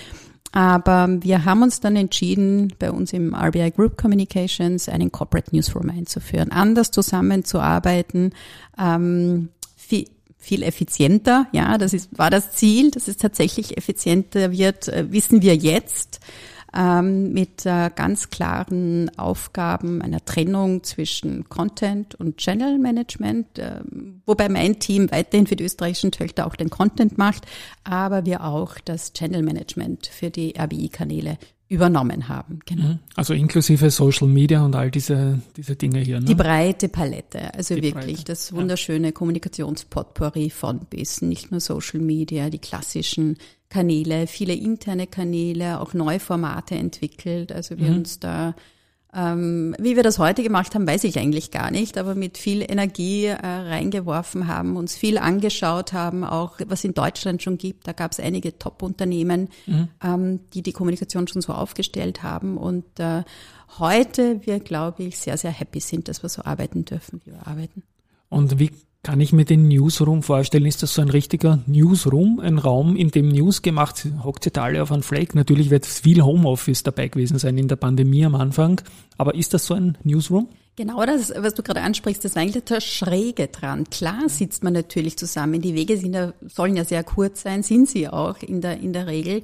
Aber 0.54 1.08
wir 1.20 1.44
haben 1.44 1.64
uns 1.64 1.80
dann 1.80 1.96
entschieden, 1.96 2.74
bei 2.78 2.92
uns 2.92 3.12
im 3.12 3.34
RBI 3.34 3.72
Group 3.72 3.98
Communications 3.98 4.88
einen 4.88 5.10
Corporate 5.10 5.52
Newsroom 5.52 5.90
einzuführen, 5.90 6.52
anders 6.52 6.92
zusammenzuarbeiten, 6.92 8.32
ähm, 8.78 9.48
viel, 9.76 10.04
viel 10.38 10.62
effizienter. 10.62 11.48
Ja, 11.50 11.76
das 11.76 11.92
ist, 11.92 12.16
war 12.16 12.30
das 12.30 12.52
Ziel, 12.52 12.92
dass 12.92 13.08
es 13.08 13.16
tatsächlich 13.16 13.76
effizienter 13.76 14.52
wird, 14.52 14.86
äh, 14.86 15.10
wissen 15.10 15.42
wir 15.42 15.56
jetzt. 15.56 16.20
Ähm, 16.76 17.32
mit 17.32 17.64
äh, 17.66 17.88
ganz 17.94 18.30
klaren 18.30 19.08
Aufgaben 19.16 20.02
einer 20.02 20.24
Trennung 20.24 20.82
zwischen 20.82 21.48
Content 21.48 22.16
und 22.16 22.38
Channel 22.38 22.78
Management, 22.78 23.46
ähm, 23.58 24.22
wobei 24.26 24.48
mein 24.48 24.80
Team 24.80 25.08
weiterhin 25.12 25.46
für 25.46 25.54
die 25.54 25.62
österreichischen 25.62 26.10
Töchter 26.10 26.46
auch 26.46 26.56
den 26.56 26.70
Content 26.70 27.16
macht, 27.16 27.46
aber 27.84 28.24
wir 28.24 28.42
auch 28.42 28.74
das 28.84 29.12
Channel 29.12 29.42
Management 29.42 30.08
für 30.08 30.30
die 30.30 30.54
RBI-Kanäle 30.58 31.38
übernommen 31.68 32.28
haben. 32.28 32.60
Genau. 32.66 32.98
Also 33.16 33.32
inklusive 33.34 33.90
Social 33.90 34.28
Media 34.28 34.64
und 34.64 34.76
all 34.76 34.90
diese, 34.90 35.40
diese 35.56 35.76
Dinge 35.76 36.00
hier. 36.00 36.20
Ne? 36.20 36.26
Die 36.26 36.34
breite 36.34 36.88
Palette, 36.88 37.52
also 37.54 37.74
Die 37.74 37.82
wirklich 37.82 38.16
Breite, 38.16 38.24
das 38.24 38.50
ja. 38.50 38.56
wunderschöne 38.56 39.12
Kommunikationspotpourri 39.12 40.50
von 40.50 40.80
bis, 40.90 41.22
nicht 41.22 41.50
nur 41.50 41.60
Social 41.60 42.00
Media, 42.00 42.50
die 42.50 42.58
klassischen 42.58 43.38
Kanäle, 43.70 44.26
viele 44.26 44.54
interne 44.54 45.06
Kanäle, 45.06 45.80
auch 45.80 45.94
neue 45.94 46.20
Formate 46.20 46.74
entwickelt. 46.76 47.50
Also 47.50 47.78
wir 47.78 47.90
Mhm. 47.90 47.96
uns 47.96 48.20
da, 48.20 48.54
wie 49.14 49.94
wir 49.96 50.02
das 50.02 50.18
heute 50.18 50.42
gemacht 50.42 50.74
haben, 50.74 50.86
weiß 50.86 51.04
ich 51.04 51.18
eigentlich 51.18 51.50
gar 51.52 51.70
nicht, 51.70 51.98
aber 51.98 52.14
mit 52.16 52.36
viel 52.36 52.62
Energie 52.62 53.26
äh, 53.26 53.36
reingeworfen 53.36 54.48
haben, 54.48 54.76
uns 54.76 54.96
viel 54.96 55.18
angeschaut 55.18 55.92
haben, 55.92 56.24
auch 56.24 56.58
was 56.66 56.82
in 56.82 56.94
Deutschland 56.94 57.40
schon 57.42 57.56
gibt. 57.56 57.86
Da 57.86 57.92
gab 57.92 58.10
es 58.10 58.18
einige 58.18 58.58
Top-Unternehmen, 58.58 59.48
Mhm. 59.66 59.88
ähm, 60.02 60.40
die 60.52 60.62
die 60.62 60.72
Kommunikation 60.72 61.28
schon 61.28 61.42
so 61.42 61.52
aufgestellt 61.52 62.22
haben 62.24 62.56
und 62.56 62.84
äh, 62.98 63.22
heute 63.78 64.40
wir, 64.46 64.58
glaube 64.60 65.04
ich, 65.04 65.18
sehr, 65.18 65.38
sehr 65.38 65.52
happy 65.52 65.80
sind, 65.80 66.08
dass 66.08 66.22
wir 66.22 66.28
so 66.28 66.42
arbeiten 66.42 66.84
dürfen, 66.84 67.20
wie 67.24 67.32
wir 67.32 67.46
arbeiten. 67.46 67.82
Und 68.28 68.58
wie 68.58 68.70
kann 69.04 69.20
ich 69.20 69.32
mir 69.32 69.44
den 69.44 69.68
Newsroom 69.68 70.24
vorstellen? 70.24 70.66
Ist 70.66 70.82
das 70.82 70.94
so 70.94 71.02
ein 71.02 71.10
richtiger 71.10 71.60
Newsroom, 71.66 72.40
ein 72.40 72.58
Raum, 72.58 72.96
in 72.96 73.10
dem 73.10 73.28
News 73.28 73.62
gemacht, 73.62 74.08
hockt 74.24 74.46
ihr 74.46 74.62
alle 74.62 74.82
auf 74.82 74.90
einen 74.90 75.04
Fleck? 75.04 75.34
Natürlich 75.34 75.70
wird 75.70 75.86
viel 75.86 76.22
Homeoffice 76.22 76.82
dabei 76.82 77.08
gewesen 77.08 77.38
sein 77.38 77.56
in 77.58 77.68
der 77.68 77.76
Pandemie 77.76 78.24
am 78.24 78.34
Anfang, 78.34 78.80
aber 79.18 79.34
ist 79.34 79.54
das 79.54 79.66
so 79.66 79.74
ein 79.74 79.96
Newsroom? 80.02 80.48
Genau 80.76 81.06
das, 81.06 81.32
was 81.36 81.54
du 81.54 81.62
gerade 81.62 81.82
ansprichst, 81.82 82.24
das 82.24 82.34
war 82.34 82.42
eigentlich 82.42 82.64
das 82.64 82.82
Schräge 82.82 83.46
dran. 83.46 83.84
Klar 83.90 84.28
sitzt 84.28 84.64
man 84.64 84.72
natürlich 84.72 85.16
zusammen. 85.16 85.60
Die 85.60 85.76
Wege 85.76 85.96
sind 85.96 86.14
ja, 86.14 86.32
sollen 86.48 86.74
ja 86.74 86.84
sehr 86.84 87.04
kurz 87.04 87.42
sein, 87.42 87.62
sind 87.62 87.88
sie 87.88 88.08
auch 88.08 88.38
in 88.42 88.60
der, 88.60 88.80
in 88.80 88.92
der 88.92 89.06
Regel. 89.06 89.42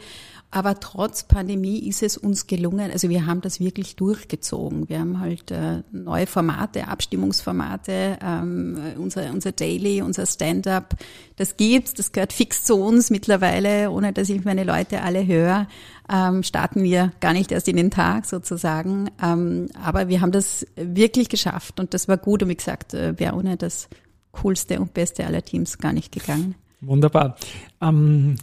Aber 0.52 0.80
trotz 0.80 1.22
Pandemie 1.22 1.78
ist 1.78 2.02
es 2.02 2.16
uns 2.16 2.48
gelungen, 2.48 2.90
also 2.90 3.08
wir 3.08 3.24
haben 3.26 3.40
das 3.40 3.60
wirklich 3.60 3.94
durchgezogen. 3.94 4.88
Wir 4.88 4.98
haben 4.98 5.20
halt 5.20 5.52
äh, 5.52 5.84
neue 5.92 6.26
Formate, 6.26 6.88
Abstimmungsformate, 6.88 8.18
ähm, 8.20 8.76
unser, 8.98 9.30
unser 9.30 9.52
Daily, 9.52 10.02
unser 10.02 10.26
Stand-up, 10.26 10.96
das 11.36 11.56
gibt's, 11.56 11.94
das 11.94 12.10
gehört 12.10 12.32
fix 12.32 12.64
zu 12.64 12.74
uns 12.74 13.10
mittlerweile, 13.10 13.92
ohne 13.92 14.12
dass 14.12 14.28
ich 14.28 14.44
meine 14.44 14.64
Leute 14.64 15.02
alle 15.02 15.24
höre, 15.24 15.68
ähm, 16.12 16.42
starten 16.42 16.82
wir 16.82 17.12
gar 17.20 17.32
nicht 17.32 17.52
erst 17.52 17.68
in 17.68 17.76
den 17.76 17.92
Tag 17.92 18.26
sozusagen. 18.26 19.08
Ähm, 19.22 19.68
aber 19.80 20.08
wir 20.08 20.20
haben 20.20 20.32
das 20.32 20.66
wirklich 20.74 21.28
geschafft 21.28 21.78
und 21.78 21.94
das 21.94 22.08
war 22.08 22.16
gut 22.16 22.42
und 22.42 22.48
wie 22.48 22.56
gesagt, 22.56 22.92
äh, 22.94 23.16
wäre 23.20 23.36
ohne 23.36 23.56
das 23.56 23.88
coolste 24.32 24.80
und 24.80 24.94
beste 24.94 25.24
aller 25.26 25.42
Teams 25.42 25.78
gar 25.78 25.92
nicht 25.92 26.10
gegangen. 26.10 26.56
Wunderbar. 26.80 27.36
Ähm, 27.80 28.36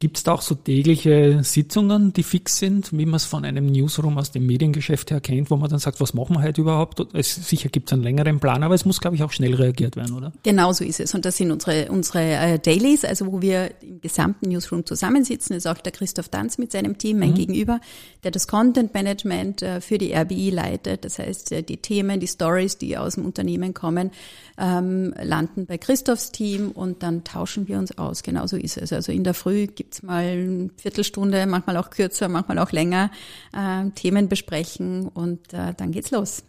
Gibt 0.00 0.16
es 0.16 0.22
da 0.22 0.34
auch 0.34 0.42
so 0.42 0.54
tägliche 0.54 1.42
Sitzungen, 1.42 2.12
die 2.12 2.22
fix 2.22 2.58
sind, 2.58 2.92
wie 2.92 3.04
man 3.04 3.16
es 3.16 3.24
von 3.24 3.44
einem 3.44 3.66
Newsroom 3.66 4.16
aus 4.16 4.30
dem 4.30 4.46
Mediengeschäft 4.46 5.10
her 5.10 5.20
kennt, 5.20 5.50
wo 5.50 5.56
man 5.56 5.68
dann 5.68 5.80
sagt, 5.80 6.00
was 6.00 6.14
machen 6.14 6.36
wir 6.36 6.42
heute 6.42 6.60
überhaupt? 6.60 7.04
Es, 7.14 7.34
sicher 7.34 7.68
gibt 7.68 7.88
es 7.88 7.94
einen 7.94 8.04
längeren 8.04 8.38
Plan, 8.38 8.62
aber 8.62 8.76
es 8.76 8.84
muss, 8.84 9.00
glaube 9.00 9.16
ich, 9.16 9.24
auch 9.24 9.32
schnell 9.32 9.54
reagiert 9.54 9.96
werden, 9.96 10.16
oder? 10.16 10.32
Genau 10.44 10.72
so 10.72 10.84
ist 10.84 11.00
es. 11.00 11.16
Und 11.16 11.24
das 11.24 11.36
sind 11.36 11.50
unsere, 11.50 11.90
unsere 11.90 12.20
äh, 12.20 12.58
Dailies, 12.60 13.04
also 13.04 13.26
wo 13.32 13.42
wir 13.42 13.72
im 13.82 14.00
gesamten 14.00 14.50
Newsroom 14.50 14.86
zusammensitzen. 14.86 15.54
Das 15.54 15.64
ist 15.64 15.66
auch 15.66 15.82
der 15.82 15.90
Christoph 15.90 16.28
Danz 16.28 16.58
mit 16.58 16.70
seinem 16.70 16.96
Team, 16.96 17.18
mein 17.18 17.34
Gegenüber, 17.34 17.80
der 18.22 18.30
das 18.30 18.46
Content 18.46 18.94
Management 18.94 19.62
äh, 19.62 19.80
für 19.80 19.98
die 19.98 20.14
RBI 20.14 20.50
leitet. 20.50 21.04
Das 21.04 21.18
heißt, 21.18 21.50
äh, 21.50 21.62
die 21.64 21.78
Themen, 21.78 22.20
die 22.20 22.28
Stories, 22.28 22.78
die 22.78 22.96
aus 22.96 23.16
dem 23.16 23.24
Unternehmen 23.24 23.74
kommen, 23.74 24.12
ähm, 24.58 25.12
landen 25.20 25.66
bei 25.66 25.76
Christophs 25.76 26.30
Team 26.30 26.70
und 26.70 27.02
dann 27.02 27.24
tauschen 27.24 27.66
wir 27.66 27.78
uns 27.78 27.98
aus. 27.98 28.22
Genau 28.22 28.46
so 28.46 28.56
ist 28.56 28.76
es. 28.76 28.92
Also 28.92 29.10
in 29.10 29.24
der 29.24 29.34
Früh 29.34 29.66
gibt's 29.88 30.02
mal 30.02 30.22
eine 30.22 30.68
Viertelstunde, 30.76 31.46
manchmal 31.46 31.78
auch 31.78 31.88
kürzer, 31.88 32.28
manchmal 32.28 32.58
auch 32.58 32.72
länger, 32.72 33.10
äh, 33.54 33.88
Themen 33.94 34.28
besprechen 34.28 35.08
und 35.08 35.54
äh, 35.54 35.72
dann 35.74 35.92
geht's 35.92 36.10
los. 36.10 36.44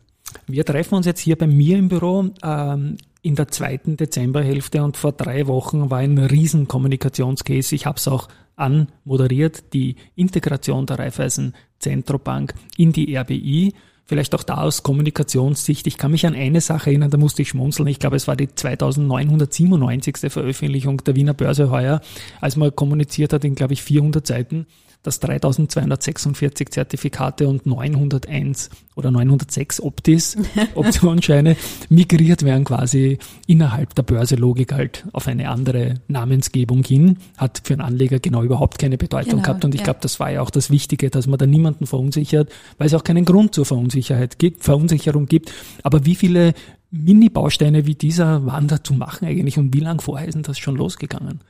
Wir 0.45 0.65
treffen 0.65 0.95
uns 0.95 1.05
jetzt 1.05 1.21
hier 1.21 1.37
bei 1.37 1.47
mir 1.47 1.77
im 1.77 1.87
Büro 1.87 2.31
ähm, 2.43 2.97
in 3.21 3.35
der 3.35 3.47
zweiten 3.47 3.95
Dezemberhälfte 3.95 4.83
und 4.83 4.97
vor 4.97 5.13
drei 5.13 5.47
Wochen 5.47 5.89
war 5.89 5.99
ein 5.99 6.17
riesen 6.17 6.67
Kommunikationscase. 6.67 7.75
Ich 7.75 7.85
habe 7.85 7.97
es 7.97 8.09
auch 8.09 8.27
anmoderiert, 8.57 9.71
die 9.73 9.95
Integration 10.15 10.85
der 10.85 10.99
Raiffeisen 10.99 11.55
Zentrobank 11.79 12.53
in 12.75 12.91
die 12.91 13.15
RBI. 13.15 13.73
Vielleicht 14.09 14.33
auch 14.33 14.41
da 14.41 14.55
aus 14.55 14.81
Kommunikationssicht. 14.81 15.85
Ich 15.85 15.99
kann 15.99 16.09
mich 16.09 16.25
an 16.25 16.33
eine 16.33 16.61
Sache 16.61 16.89
erinnern, 16.89 17.11
da 17.11 17.19
musste 17.19 17.43
ich 17.43 17.49
schmunzeln. 17.49 17.87
Ich 17.89 17.99
glaube, 17.99 18.15
es 18.15 18.27
war 18.27 18.35
die 18.35 18.51
2997. 18.51 20.31
Veröffentlichung 20.31 20.97
der 21.03 21.15
Wiener 21.15 21.35
Börse 21.35 21.69
heuer, 21.69 22.01
als 22.41 22.55
man 22.55 22.75
kommuniziert 22.75 23.33
hat 23.33 23.45
in, 23.45 23.53
glaube 23.53 23.73
ich, 23.73 23.83
400 23.83 24.25
Seiten, 24.25 24.65
dass 25.03 25.19
3246 25.21 26.71
Zertifikate 26.71 27.47
und 27.47 27.65
901 27.65 28.69
oder 28.95 29.11
906 29.11 29.81
Optis, 29.81 30.37
Optionsscheine, 30.75 31.55
migriert 31.89 32.43
werden 32.43 32.65
quasi 32.65 33.17
innerhalb 33.47 33.95
der 33.95 34.03
Börselogik 34.03 34.73
halt 34.73 35.05
auf 35.13 35.27
eine 35.27 35.49
andere 35.49 35.95
Namensgebung 36.07 36.83
hin. 36.83 37.17
Hat 37.37 37.61
für 37.63 37.73
einen 37.73 37.81
Anleger 37.81 38.19
genau 38.19 38.43
überhaupt 38.43 38.77
keine 38.79 38.97
Bedeutung 38.97 39.29
Genau, 39.29 39.43
gehabt. 39.43 39.65
Und 39.65 39.73
ich 39.73 39.81
ja. 39.81 39.85
glaube, 39.85 39.99
das 40.01 40.19
war 40.19 40.31
ja 40.31 40.41
auch 40.41 40.49
das 40.49 40.69
Wichtige, 40.69 41.09
dass 41.09 41.27
man 41.27 41.37
da 41.37 41.45
niemanden 41.45 41.85
verunsichert, 41.85 42.51
weil 42.77 42.87
es 42.87 42.93
auch 42.93 43.03
keinen 43.03 43.25
Grund 43.25 43.55
zur 43.55 43.65
Verunsicherheit 43.65 44.39
gibt, 44.39 44.63
Verunsicherung 44.63 45.25
gibt. 45.27 45.53
Aber 45.83 46.05
wie 46.05 46.15
viele 46.15 46.53
Mini-Bausteine 46.91 47.85
wie 47.85 47.95
dieser 47.95 48.45
waren 48.45 48.67
da 48.67 48.83
zu 48.83 48.93
machen 48.93 49.27
eigentlich 49.27 49.57
und 49.57 49.73
wie 49.73 49.79
lang 49.79 50.01
vorher 50.01 50.27
ist 50.27 50.35
denn 50.35 50.43
das 50.43 50.57
schon 50.57 50.75
losgegangen? 50.75 51.41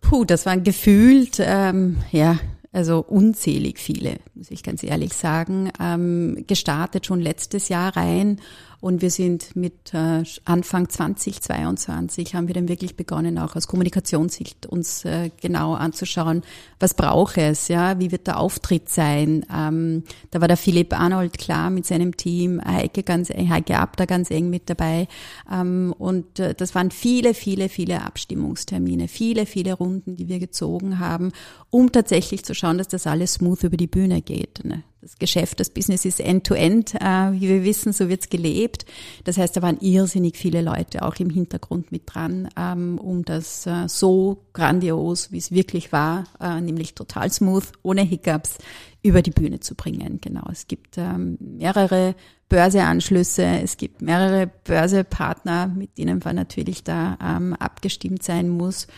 Puh, 0.00 0.24
das 0.24 0.46
waren 0.46 0.62
gefühlt, 0.62 1.40
ähm, 1.40 1.96
ja, 2.12 2.38
also 2.76 2.98
unzählig 3.00 3.78
viele, 3.78 4.18
muss 4.34 4.50
ich 4.50 4.62
ganz 4.62 4.82
ehrlich 4.82 5.14
sagen, 5.14 5.72
ähm, 5.80 6.44
gestartet 6.46 7.06
schon 7.06 7.20
letztes 7.20 7.70
Jahr 7.70 7.96
rein 7.96 8.38
und 8.86 9.02
wir 9.02 9.10
sind 9.10 9.56
mit 9.56 9.92
äh, 9.94 10.22
Anfang 10.44 10.88
2022 10.88 12.36
haben 12.36 12.46
wir 12.46 12.54
dann 12.54 12.68
wirklich 12.68 12.94
begonnen, 12.94 13.36
auch 13.36 13.56
aus 13.56 13.66
Kommunikationssicht 13.66 14.64
uns 14.66 15.04
äh, 15.04 15.32
genau 15.40 15.74
anzuschauen, 15.74 16.42
was 16.78 16.94
braucht 16.94 17.36
es, 17.36 17.66
ja, 17.66 17.98
wie 17.98 18.12
wird 18.12 18.28
der 18.28 18.38
Auftritt 18.38 18.88
sein. 18.88 19.44
Ähm, 19.52 20.04
da 20.30 20.40
war 20.40 20.46
der 20.46 20.56
Philipp 20.56 20.96
Arnold 20.96 21.36
klar 21.36 21.68
mit 21.70 21.84
seinem 21.84 22.16
Team, 22.16 22.62
Heike 22.64 23.02
ganz, 23.02 23.28
Heike 23.30 23.76
Abter 23.76 24.06
ganz 24.06 24.30
eng 24.30 24.50
mit 24.50 24.70
dabei. 24.70 25.08
Ähm, 25.52 25.92
und 25.98 26.38
äh, 26.38 26.54
das 26.54 26.76
waren 26.76 26.92
viele, 26.92 27.34
viele, 27.34 27.68
viele 27.68 28.02
Abstimmungstermine, 28.02 29.08
viele, 29.08 29.46
viele 29.46 29.74
Runden, 29.74 30.14
die 30.14 30.28
wir 30.28 30.38
gezogen 30.38 31.00
haben, 31.00 31.32
um 31.70 31.90
tatsächlich 31.90 32.44
zu 32.44 32.54
schauen, 32.54 32.78
dass 32.78 32.86
das 32.86 33.08
alles 33.08 33.34
smooth 33.34 33.64
über 33.64 33.76
die 33.76 33.88
Bühne 33.88 34.22
geht. 34.22 34.64
Ne? 34.64 34.84
Das 35.06 35.18
Geschäft, 35.20 35.60
das 35.60 35.70
Business 35.70 36.04
ist 36.04 36.18
end-to-end, 36.18 36.96
-end, 36.96 37.30
äh, 37.30 37.40
wie 37.40 37.48
wir 37.48 37.62
wissen, 37.62 37.92
so 37.92 38.08
wird's 38.08 38.28
gelebt. 38.28 38.86
Das 39.22 39.38
heißt, 39.38 39.56
da 39.56 39.62
waren 39.62 39.78
irrsinnig 39.78 40.36
viele 40.36 40.62
Leute 40.62 41.02
auch 41.02 41.14
im 41.16 41.30
Hintergrund 41.30 41.92
mit 41.92 42.02
dran, 42.06 42.48
ähm, 42.56 42.98
um 42.98 43.24
das 43.24 43.66
äh, 43.66 43.86
so 43.86 44.38
grandios, 44.52 45.30
wie 45.30 45.38
es 45.38 45.52
wirklich 45.52 45.92
war, 45.92 46.24
äh, 46.40 46.60
nämlich 46.60 46.96
total 46.96 47.30
smooth, 47.30 47.70
ohne 47.84 48.02
Hiccups, 48.02 48.58
über 49.04 49.22
die 49.22 49.30
Bühne 49.30 49.60
zu 49.60 49.76
bringen. 49.76 50.18
Genau, 50.20 50.48
es 50.50 50.66
gibt 50.66 50.98
ähm, 50.98 51.38
mehrere 51.38 52.16
Börseanschlüsse, 52.48 53.44
es 53.62 53.76
gibt 53.76 54.02
mehrere 54.02 54.50
Börsepartner, 54.64 55.68
mit 55.68 55.98
denen 55.98 56.20
man 56.24 56.34
natürlich 56.34 56.82
da 56.82 57.16
ähm, 57.22 57.54
abgestimmt 57.54 58.24
sein 58.24 58.48
muss. 58.48 58.88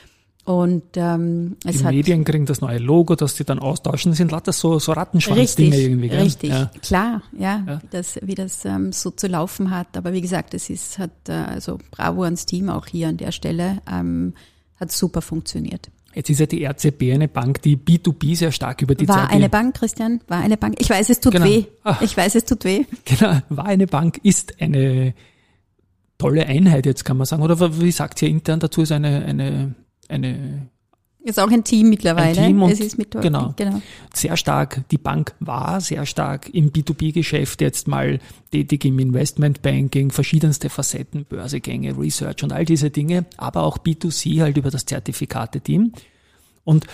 Und 0.49 0.97
ähm, 0.97 1.59
es 1.63 1.77
die 1.77 1.85
hat 1.85 1.93
Medien 1.93 2.25
kriegen 2.25 2.47
das 2.47 2.63
neue 2.63 2.79
Logo, 2.79 3.15
das 3.17 3.37
sie 3.37 3.45
dann 3.45 3.59
austauschen. 3.59 4.13
Das 4.13 4.17
sind 4.17 4.33
lauter 4.33 4.55
so, 4.55 4.79
so 4.79 4.93
Rattenschwanz-Dinge 4.93 5.77
irgendwie. 5.77 6.09
Gell? 6.09 6.23
Richtig, 6.23 6.49
ja. 6.49 6.71
klar, 6.81 7.23
ja, 7.39 7.63
ja, 7.67 7.83
wie 7.83 7.89
das, 7.91 8.19
wie 8.23 8.35
das 8.35 8.65
ähm, 8.65 8.91
so 8.93 9.11
zu 9.11 9.27
laufen 9.27 9.71
hat. 9.71 9.95
Aber 9.95 10.15
wie 10.15 10.23
gesagt, 10.23 10.55
es 10.55 10.71
ist, 10.71 10.99
hat 10.99 11.11
äh, 11.29 11.33
also 11.33 11.77
Bravo 11.91 12.23
ans 12.23 12.47
Team 12.47 12.71
auch 12.71 12.87
hier 12.87 13.09
an 13.09 13.19
der 13.19 13.31
Stelle, 13.31 13.83
ähm, 13.93 14.33
hat 14.81 14.91
super 14.91 15.21
funktioniert. 15.21 15.91
Jetzt 16.15 16.31
ist 16.31 16.41
ja 16.41 16.47
die 16.47 16.65
RCB 16.65 17.13
eine 17.13 17.29
Bank, 17.29 17.61
die 17.61 17.77
B2B 17.77 18.35
sehr 18.35 18.51
stark 18.51 18.81
über 18.81 18.95
die 18.95 19.07
war 19.07 19.17
Zeit. 19.17 19.25
War 19.25 19.31
eine 19.33 19.51
Bank, 19.51 19.77
Christian, 19.77 20.23
war 20.29 20.39
eine 20.39 20.57
Bank. 20.57 20.77
Ich 20.79 20.89
weiß, 20.89 21.11
es 21.11 21.21
tut 21.21 21.35
genau. 21.35 21.45
weh. 21.45 21.65
Ach. 21.85 22.01
Ich 22.01 22.17
weiß, 22.17 22.37
es 22.37 22.47
tut 22.47 22.65
weh. 22.65 22.87
Genau, 23.05 23.39
war 23.51 23.67
eine 23.67 23.87
Bank, 23.87 24.19
ist 24.23 24.63
eine 24.63 25.13
tolle 26.17 26.47
Einheit 26.47 26.87
jetzt, 26.87 27.05
kann 27.05 27.19
man 27.19 27.27
sagen. 27.27 27.43
Oder 27.43 27.83
wie 27.83 27.93
sagt 27.93 28.23
ihr 28.23 28.31
intern 28.31 28.61
dazu, 28.61 28.81
ist 28.81 28.93
eine, 28.93 29.27
eine 29.27 29.75
eine 30.09 30.69
ist 31.29 31.39
auch 31.39 31.51
ein 31.51 31.65
Team 31.65 31.91
mittlerweile. 31.91 32.41
Ein 32.41 32.47
Team 32.47 32.63
und 32.63 32.71
es 32.71 32.81
ist 32.81 32.97
mit 32.97 33.11
genau, 33.11 33.53
genau. 33.57 33.83
Sehr 34.15 34.37
stark, 34.37 34.89
die 34.91 34.99
Bank 34.99 35.35
war 35.41 35.81
sehr 35.81 36.07
stark 36.07 36.49
im 36.55 36.71
B2B-Geschäft, 36.71 37.61
jetzt 37.61 37.89
mal 37.89 38.21
tätig 38.51 38.85
im 38.85 38.99
Investmentbanking, 38.99 40.11
verschiedenste 40.11 40.71
Facetten, 40.71 41.25
Börsegänge, 41.25 41.99
Research 41.99 42.45
und 42.45 42.53
all 42.53 42.65
diese 42.65 42.91
Dinge, 42.91 43.27
aber 43.37 43.65
auch 43.65 43.79
B2C 43.79 44.41
halt 44.41 44.57
über 44.57 44.71
das 44.71 44.87
Zertifikate-Team. 44.87 45.93
Und 46.65 46.87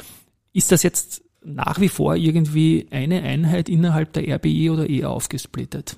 ist 0.52 0.72
das 0.72 0.82
jetzt 0.82 1.22
nach 1.44 1.80
wie 1.80 1.88
vor 1.88 2.16
irgendwie 2.16 2.88
eine 2.90 3.22
Einheit 3.22 3.68
innerhalb 3.68 4.14
der 4.14 4.36
RBI 4.36 4.70
oder 4.70 4.88
eher 4.88 5.10
aufgesplittet? 5.10 5.96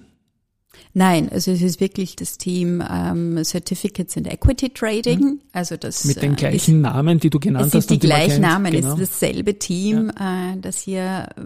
Nein, 0.95 1.29
also 1.31 1.51
es 1.51 1.63
ist 1.63 1.81
wirklich 1.81 2.17
das 2.17 2.39
Team 2.39 2.83
ähm, 2.89 3.43
Certificates 3.45 4.17
and 4.17 4.33
Equity 4.33 4.71
Trading. 4.71 5.21
Mhm. 5.21 5.41
Also 5.53 5.77
das 5.77 6.05
mit 6.05 6.23
den 6.23 6.33
äh, 6.33 6.37
gleichen 6.37 6.77
ist, 6.77 6.81
Namen, 6.83 7.21
die 7.21 7.31
du 7.31 7.39
genannt 7.39 7.67
es 7.67 7.75
hast. 7.75 7.89
Sind 7.89 8.03
die 8.03 8.07
gleichen 8.07 8.43
Namen, 8.43 8.73
genau. 8.73 8.95
es 8.95 9.01
ist 9.01 9.13
dasselbe 9.23 9.59
Team, 9.59 10.11
ja. 10.19 10.53
äh, 10.53 10.61
das 10.61 10.81
hier 10.81 11.29
äh, 11.37 11.43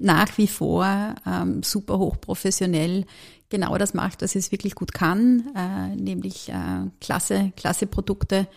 nach 0.00 0.38
wie 0.38 0.46
vor 0.46 1.14
ähm, 1.26 1.62
super 1.62 1.98
hochprofessionell 1.98 3.04
genau 3.52 3.76
das 3.76 3.92
macht, 3.92 4.22
was 4.22 4.34
es 4.34 4.50
wirklich 4.50 4.74
gut 4.74 4.92
kann, 4.94 5.44
äh, 5.54 5.94
nämlich 5.94 6.48
äh, 6.48 6.88
klasse, 7.00 7.52
klasse 7.56 7.86
Produkte 7.86 8.48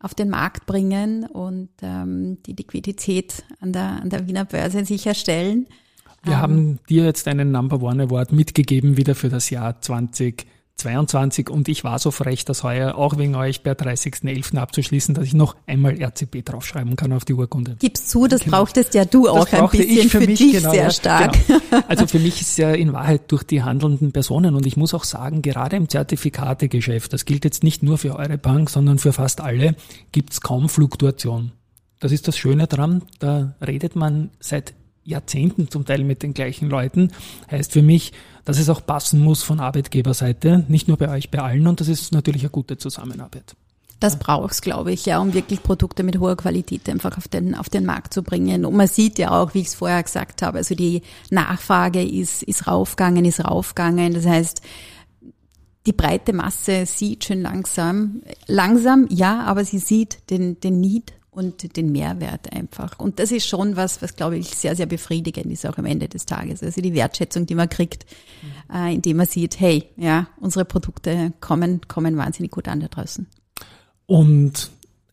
auf 0.00 0.14
den 0.14 0.30
Markt 0.30 0.66
bringen 0.66 1.24
und 1.24 1.68
ähm, 1.82 2.42
die 2.44 2.54
Liquidität 2.54 3.44
an 3.60 3.72
der, 3.72 4.00
an 4.02 4.10
der 4.10 4.26
Wiener 4.26 4.46
Börse 4.46 4.84
sicherstellen. 4.84 5.66
Wir 6.22 6.34
um, 6.34 6.38
haben 6.38 6.78
dir 6.88 7.04
jetzt 7.04 7.26
einen 7.28 7.50
Number 7.50 7.80
One 7.82 8.02
Award 8.04 8.32
mitgegeben 8.32 8.96
wieder 8.96 9.14
für 9.14 9.30
das 9.30 9.48
Jahr 9.48 9.80
2022 9.80 11.48
und 11.48 11.68
ich 11.68 11.82
war 11.82 11.98
so 11.98 12.10
frech, 12.10 12.44
das 12.44 12.62
heuer 12.62 12.94
auch 12.94 13.16
wegen 13.16 13.34
euch 13.36 13.62
per 13.62 13.72
30.11. 13.72 14.58
abzuschließen, 14.58 15.14
dass 15.14 15.24
ich 15.24 15.32
noch 15.32 15.56
einmal 15.66 15.98
RCB 15.98 16.44
draufschreiben 16.44 16.94
kann 16.96 17.14
auf 17.14 17.24
die 17.24 17.32
Urkunde. 17.32 17.76
Gib's 17.78 18.06
zu, 18.06 18.26
das 18.26 18.42
genau. 18.42 18.58
brauchtest 18.58 18.94
ja 18.94 19.06
du 19.06 19.28
auch 19.28 19.50
ein 19.50 19.68
bisschen 19.70 20.10
für, 20.10 20.20
für 20.20 20.26
dich 20.26 20.52
genau, 20.52 20.72
sehr 20.72 20.90
stark. 20.90 21.38
Genau. 21.46 21.60
Also 21.88 22.06
für 22.06 22.18
mich 22.18 22.40
ist 22.42 22.58
ja 22.58 22.72
in 22.72 22.92
Wahrheit 22.92 23.32
durch 23.32 23.42
die 23.42 23.62
handelnden 23.62 24.12
Personen 24.12 24.54
und 24.54 24.66
ich 24.66 24.76
muss 24.76 24.92
auch 24.92 25.04
sagen, 25.04 25.40
gerade 25.40 25.76
im 25.76 25.88
Zertifikategeschäft, 25.88 27.12
das 27.12 27.24
gilt 27.24 27.44
jetzt 27.44 27.64
nicht 27.64 27.82
nur 27.82 27.96
für 27.96 28.16
eure 28.16 28.36
Bank, 28.36 28.68
sondern 28.68 28.98
für 28.98 29.14
fast 29.14 29.40
alle, 29.40 29.74
gibt's 30.12 30.42
kaum 30.42 30.68
Fluktuation. 30.68 31.52
Das 31.98 32.12
ist 32.12 32.28
das 32.28 32.36
Schöne 32.36 32.66
dran, 32.66 33.02
da 33.18 33.54
redet 33.60 33.94
man 33.96 34.30
seit 34.40 34.74
Jahrzehnten 35.10 35.70
zum 35.70 35.84
Teil 35.84 36.04
mit 36.04 36.22
den 36.22 36.34
gleichen 36.34 36.68
Leuten. 36.70 37.12
Heißt 37.50 37.72
für 37.72 37.82
mich, 37.82 38.12
dass 38.44 38.58
es 38.58 38.68
auch 38.68 38.84
passen 38.84 39.20
muss 39.20 39.42
von 39.42 39.60
Arbeitgeberseite, 39.60 40.64
nicht 40.68 40.88
nur 40.88 40.96
bei 40.96 41.08
euch, 41.10 41.30
bei 41.30 41.40
allen. 41.40 41.66
Und 41.66 41.80
das 41.80 41.88
ist 41.88 42.12
natürlich 42.12 42.42
eine 42.42 42.50
gute 42.50 42.78
Zusammenarbeit. 42.78 43.54
Das 44.00 44.18
braucht's, 44.18 44.62
glaube 44.62 44.92
ich, 44.92 45.04
ja, 45.04 45.18
um 45.18 45.34
wirklich 45.34 45.62
Produkte 45.62 46.02
mit 46.02 46.18
hoher 46.18 46.36
Qualität 46.36 46.88
einfach 46.88 47.18
auf 47.18 47.28
den, 47.28 47.54
auf 47.54 47.68
den 47.68 47.84
Markt 47.84 48.14
zu 48.14 48.22
bringen. 48.22 48.64
Und 48.64 48.74
man 48.74 48.88
sieht 48.88 49.18
ja 49.18 49.30
auch, 49.30 49.52
wie 49.52 49.60
ich 49.60 49.66
es 49.66 49.74
vorher 49.74 50.02
gesagt 50.02 50.40
habe, 50.40 50.56
also 50.56 50.74
die 50.74 51.02
Nachfrage 51.30 52.02
ist, 52.02 52.42
ist 52.42 52.66
raufgegangen, 52.66 53.26
ist 53.26 53.44
raufgegangen. 53.44 54.14
Das 54.14 54.24
heißt, 54.24 54.62
die 55.86 55.92
breite 55.92 56.32
Masse 56.32 56.86
sieht 56.86 57.24
schon 57.24 57.42
langsam, 57.42 58.22
langsam, 58.46 59.06
ja, 59.10 59.42
aber 59.42 59.64
sie 59.66 59.78
sieht 59.78 60.30
den, 60.30 60.58
den 60.60 60.80
Need 60.80 61.12
und 61.30 61.76
den 61.76 61.92
Mehrwert 61.92 62.52
einfach. 62.52 62.98
Und 62.98 63.18
das 63.18 63.30
ist 63.30 63.46
schon 63.46 63.76
was, 63.76 64.02
was 64.02 64.16
glaube 64.16 64.36
ich 64.36 64.48
sehr, 64.48 64.74
sehr 64.74 64.86
befriedigend 64.86 65.46
ist 65.46 65.66
auch 65.66 65.78
am 65.78 65.86
Ende 65.86 66.08
des 66.08 66.26
Tages. 66.26 66.62
Also 66.62 66.80
die 66.80 66.94
Wertschätzung, 66.94 67.46
die 67.46 67.54
man 67.54 67.68
kriegt, 67.68 68.04
mhm. 68.42 68.76
äh, 68.76 68.94
indem 68.94 69.18
man 69.18 69.26
sieht, 69.26 69.60
hey, 69.60 69.84
ja, 69.96 70.28
unsere 70.40 70.64
Produkte 70.64 71.32
kommen, 71.40 71.82
kommen 71.86 72.16
wahnsinnig 72.16 72.50
gut 72.50 72.66
an 72.68 72.80
da 72.80 72.88
draußen. 72.88 73.26
Und 74.06 74.70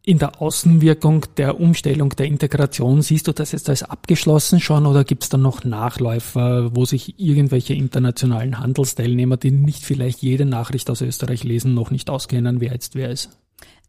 in 0.08 0.19
der 0.19 0.41
Außenwirkung 0.41 1.25
der 1.36 1.60
Umstellung 1.60 2.12
der 2.12 2.27
Integration, 2.27 3.01
siehst 3.01 3.27
du 3.27 3.34
das 3.34 3.51
jetzt 3.51 3.69
als 3.69 3.84
abgeschlossen 3.84 4.62
schon 4.62 4.86
oder 4.86 5.03
gibt 5.03 5.23
es 5.23 5.30
da 5.30 5.38
noch 5.38 5.65
Nachläufer, 5.65 6.73
wo 6.73 6.86
sich 6.86 7.19
irgendwelche 7.19 7.73
internationalen 7.73 8.58
Handelsteilnehmer, 8.58 9.36
die 9.36 9.51
nicht 9.51 9.84
vielleicht 9.84 10.21
jede 10.21 10.45
Nachricht 10.45 10.89
aus 10.89 11.01
Österreich 11.01 11.43
lesen, 11.43 11.73
noch 11.73 11.91
nicht 11.91 12.10
auskennen, 12.10 12.62
wer 12.62 12.71
jetzt 12.71 12.95
wer 12.95 13.12
ist? 13.12 13.38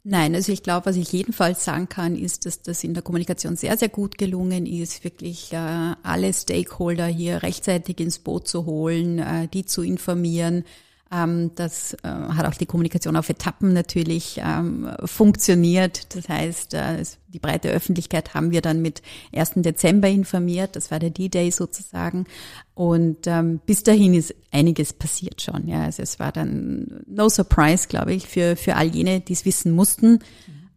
Nein, 0.04 0.34
also 0.34 0.52
ich 0.52 0.62
glaube, 0.62 0.86
was 0.86 0.96
ich 0.96 1.12
jedenfalls 1.12 1.64
sagen 1.64 1.88
kann, 1.88 2.16
ist, 2.16 2.46
dass 2.46 2.62
das 2.62 2.84
in 2.84 2.94
der 2.94 3.02
Kommunikation 3.02 3.56
sehr, 3.56 3.76
sehr 3.76 3.88
gut 3.88 4.16
gelungen 4.16 4.64
ist, 4.64 5.04
wirklich 5.04 5.52
äh, 5.52 5.56
alle 5.56 6.32
Stakeholder 6.32 7.06
hier 7.06 7.42
rechtzeitig 7.42 8.00
ins 8.00 8.18
Boot 8.18 8.48
zu 8.48 8.64
holen, 8.64 9.18
äh, 9.18 9.48
die 9.48 9.64
zu 9.64 9.82
informieren, 9.82 10.64
das 11.10 11.94
äh, 11.94 12.08
hat 12.08 12.44
auch 12.44 12.54
die 12.54 12.66
Kommunikation 12.66 13.16
auf 13.16 13.30
Etappen 13.30 13.72
natürlich 13.72 14.40
ähm, 14.44 14.90
funktioniert. 15.06 16.14
Das 16.14 16.28
heißt, 16.28 16.74
äh, 16.74 17.02
die 17.28 17.38
breite 17.38 17.70
Öffentlichkeit 17.70 18.34
haben 18.34 18.50
wir 18.50 18.60
dann 18.60 18.82
mit 18.82 19.00
1. 19.34 19.52
Dezember 19.56 20.08
informiert. 20.08 20.76
Das 20.76 20.90
war 20.90 20.98
der 20.98 21.08
D-Day 21.08 21.50
sozusagen. 21.50 22.26
Und 22.74 23.26
ähm, 23.26 23.60
bis 23.64 23.82
dahin 23.84 24.12
ist 24.12 24.34
einiges 24.50 24.92
passiert 24.92 25.40
schon. 25.40 25.66
Ja, 25.66 25.84
also 25.84 26.02
es 26.02 26.18
war 26.18 26.30
dann 26.30 27.02
no 27.06 27.30
surprise, 27.30 27.88
glaube 27.88 28.12
ich, 28.12 28.26
für 28.26 28.56
für 28.56 28.76
all 28.76 28.88
jene, 28.88 29.20
die 29.20 29.32
es 29.32 29.46
wissen 29.46 29.72
mussten. 29.72 30.18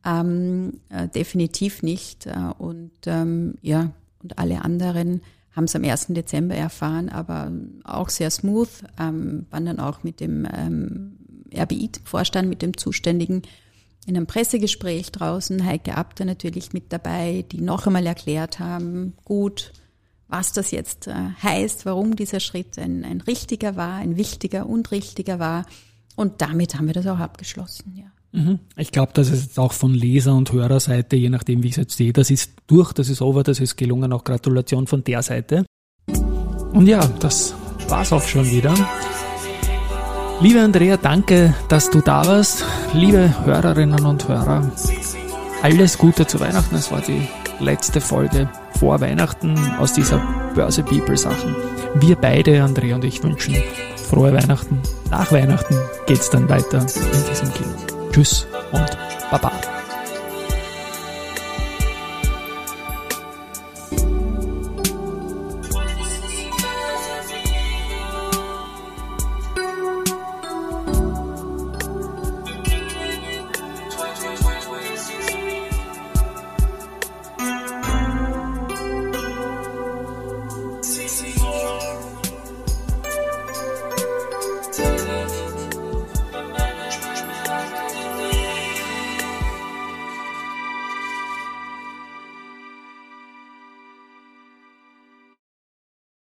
Ähm, 0.05 0.79
äh, 0.89 1.09
definitiv 1.09 1.83
nicht. 1.83 2.27
Äh, 2.27 2.53
und 2.57 2.91
ähm, 3.05 3.55
ja, 3.61 3.91
und 4.23 4.39
alle 4.39 4.63
anderen 4.63 5.21
haben 5.55 5.65
es 5.65 5.75
am 5.75 5.83
1. 5.83 6.07
Dezember 6.09 6.55
erfahren, 6.55 7.09
aber 7.09 7.51
auch 7.83 8.09
sehr 8.09 8.29
smooth, 8.29 8.69
ähm, 8.99 9.45
waren 9.49 9.65
dann 9.65 9.79
auch 9.79 10.03
mit 10.03 10.19
dem 10.19 10.47
ähm, 10.51 11.17
RBI-Vorstand, 11.53 12.47
mit 12.47 12.61
dem 12.61 12.77
Zuständigen 12.77 13.41
in 14.05 14.17
einem 14.17 14.27
Pressegespräch 14.27 15.11
draußen, 15.11 15.63
Heike 15.65 15.95
Abter 15.95 16.25
natürlich 16.25 16.73
mit 16.73 16.91
dabei, 16.91 17.45
die 17.51 17.61
noch 17.61 17.85
einmal 17.85 18.05
erklärt 18.05 18.59
haben, 18.59 19.13
gut, 19.25 19.73
was 20.27 20.53
das 20.53 20.71
jetzt 20.71 21.07
äh, 21.07 21.13
heißt, 21.43 21.85
warum 21.85 22.15
dieser 22.15 22.39
Schritt 22.39 22.79
ein, 22.79 23.03
ein 23.05 23.21
richtiger 23.21 23.75
war, 23.75 23.95
ein 23.95 24.17
wichtiger 24.17 24.65
und 24.65 24.91
richtiger 24.91 25.39
war. 25.39 25.65
Und 26.15 26.41
damit 26.41 26.75
haben 26.75 26.87
wir 26.87 26.93
das 26.93 27.07
auch 27.07 27.19
abgeschlossen, 27.19 27.93
ja. 27.95 28.05
Mhm. 28.31 28.59
Ich 28.77 28.91
glaube, 28.91 29.11
dass 29.13 29.29
es 29.29 29.43
jetzt 29.43 29.59
auch 29.59 29.73
von 29.73 29.93
Leser- 29.93 30.35
und 30.35 30.51
Hörerseite, 30.51 31.15
je 31.15 31.29
nachdem, 31.29 31.63
wie 31.63 31.67
ich 31.67 31.73
es 31.73 31.77
jetzt 31.77 31.97
sehe, 31.97 32.13
das 32.13 32.31
ist 32.31 32.53
durch, 32.67 32.93
das 32.93 33.09
ist 33.09 33.21
over, 33.21 33.43
das 33.43 33.59
ist 33.59 33.75
gelungen. 33.75 34.13
Auch 34.13 34.23
Gratulation 34.23 34.87
von 34.87 35.03
der 35.03 35.21
Seite. 35.21 35.65
Und 36.73 36.87
ja, 36.87 37.05
das 37.19 37.53
war's 37.89 38.13
auch 38.13 38.23
schon 38.23 38.49
wieder. 38.49 38.73
Liebe 40.39 40.61
Andrea, 40.61 40.97
danke, 40.97 41.53
dass 41.67 41.89
du 41.89 42.01
da 42.01 42.25
warst. 42.25 42.63
Liebe 42.93 43.45
Hörerinnen 43.45 44.05
und 44.05 44.27
Hörer, 44.27 44.71
alles 45.61 45.97
Gute 45.97 46.25
zu 46.25 46.39
Weihnachten. 46.39 46.75
Es 46.75 46.91
war 46.91 47.01
die 47.01 47.27
letzte 47.59 48.01
Folge 48.01 48.49
vor 48.79 48.99
Weihnachten 49.01 49.55
aus 49.77 49.93
dieser 49.93 50.19
Börse 50.55 50.83
People 50.83 51.17
Sachen. 51.17 51.55
Wir 51.95 52.15
beide, 52.15 52.63
André 52.63 52.95
und 52.95 53.03
ich, 53.03 53.21
wünschen 53.21 53.55
frohe 54.11 54.33
Weihnachten. 54.33 54.79
Nach 55.09 55.31
Weihnachten 55.31 55.75
geht's 56.05 56.29
dann 56.29 56.49
weiter 56.49 56.79
in 56.79 57.29
diesem 57.29 57.53
Kino. 57.53 57.90
Tschüss 58.11 58.45
und 58.71 59.00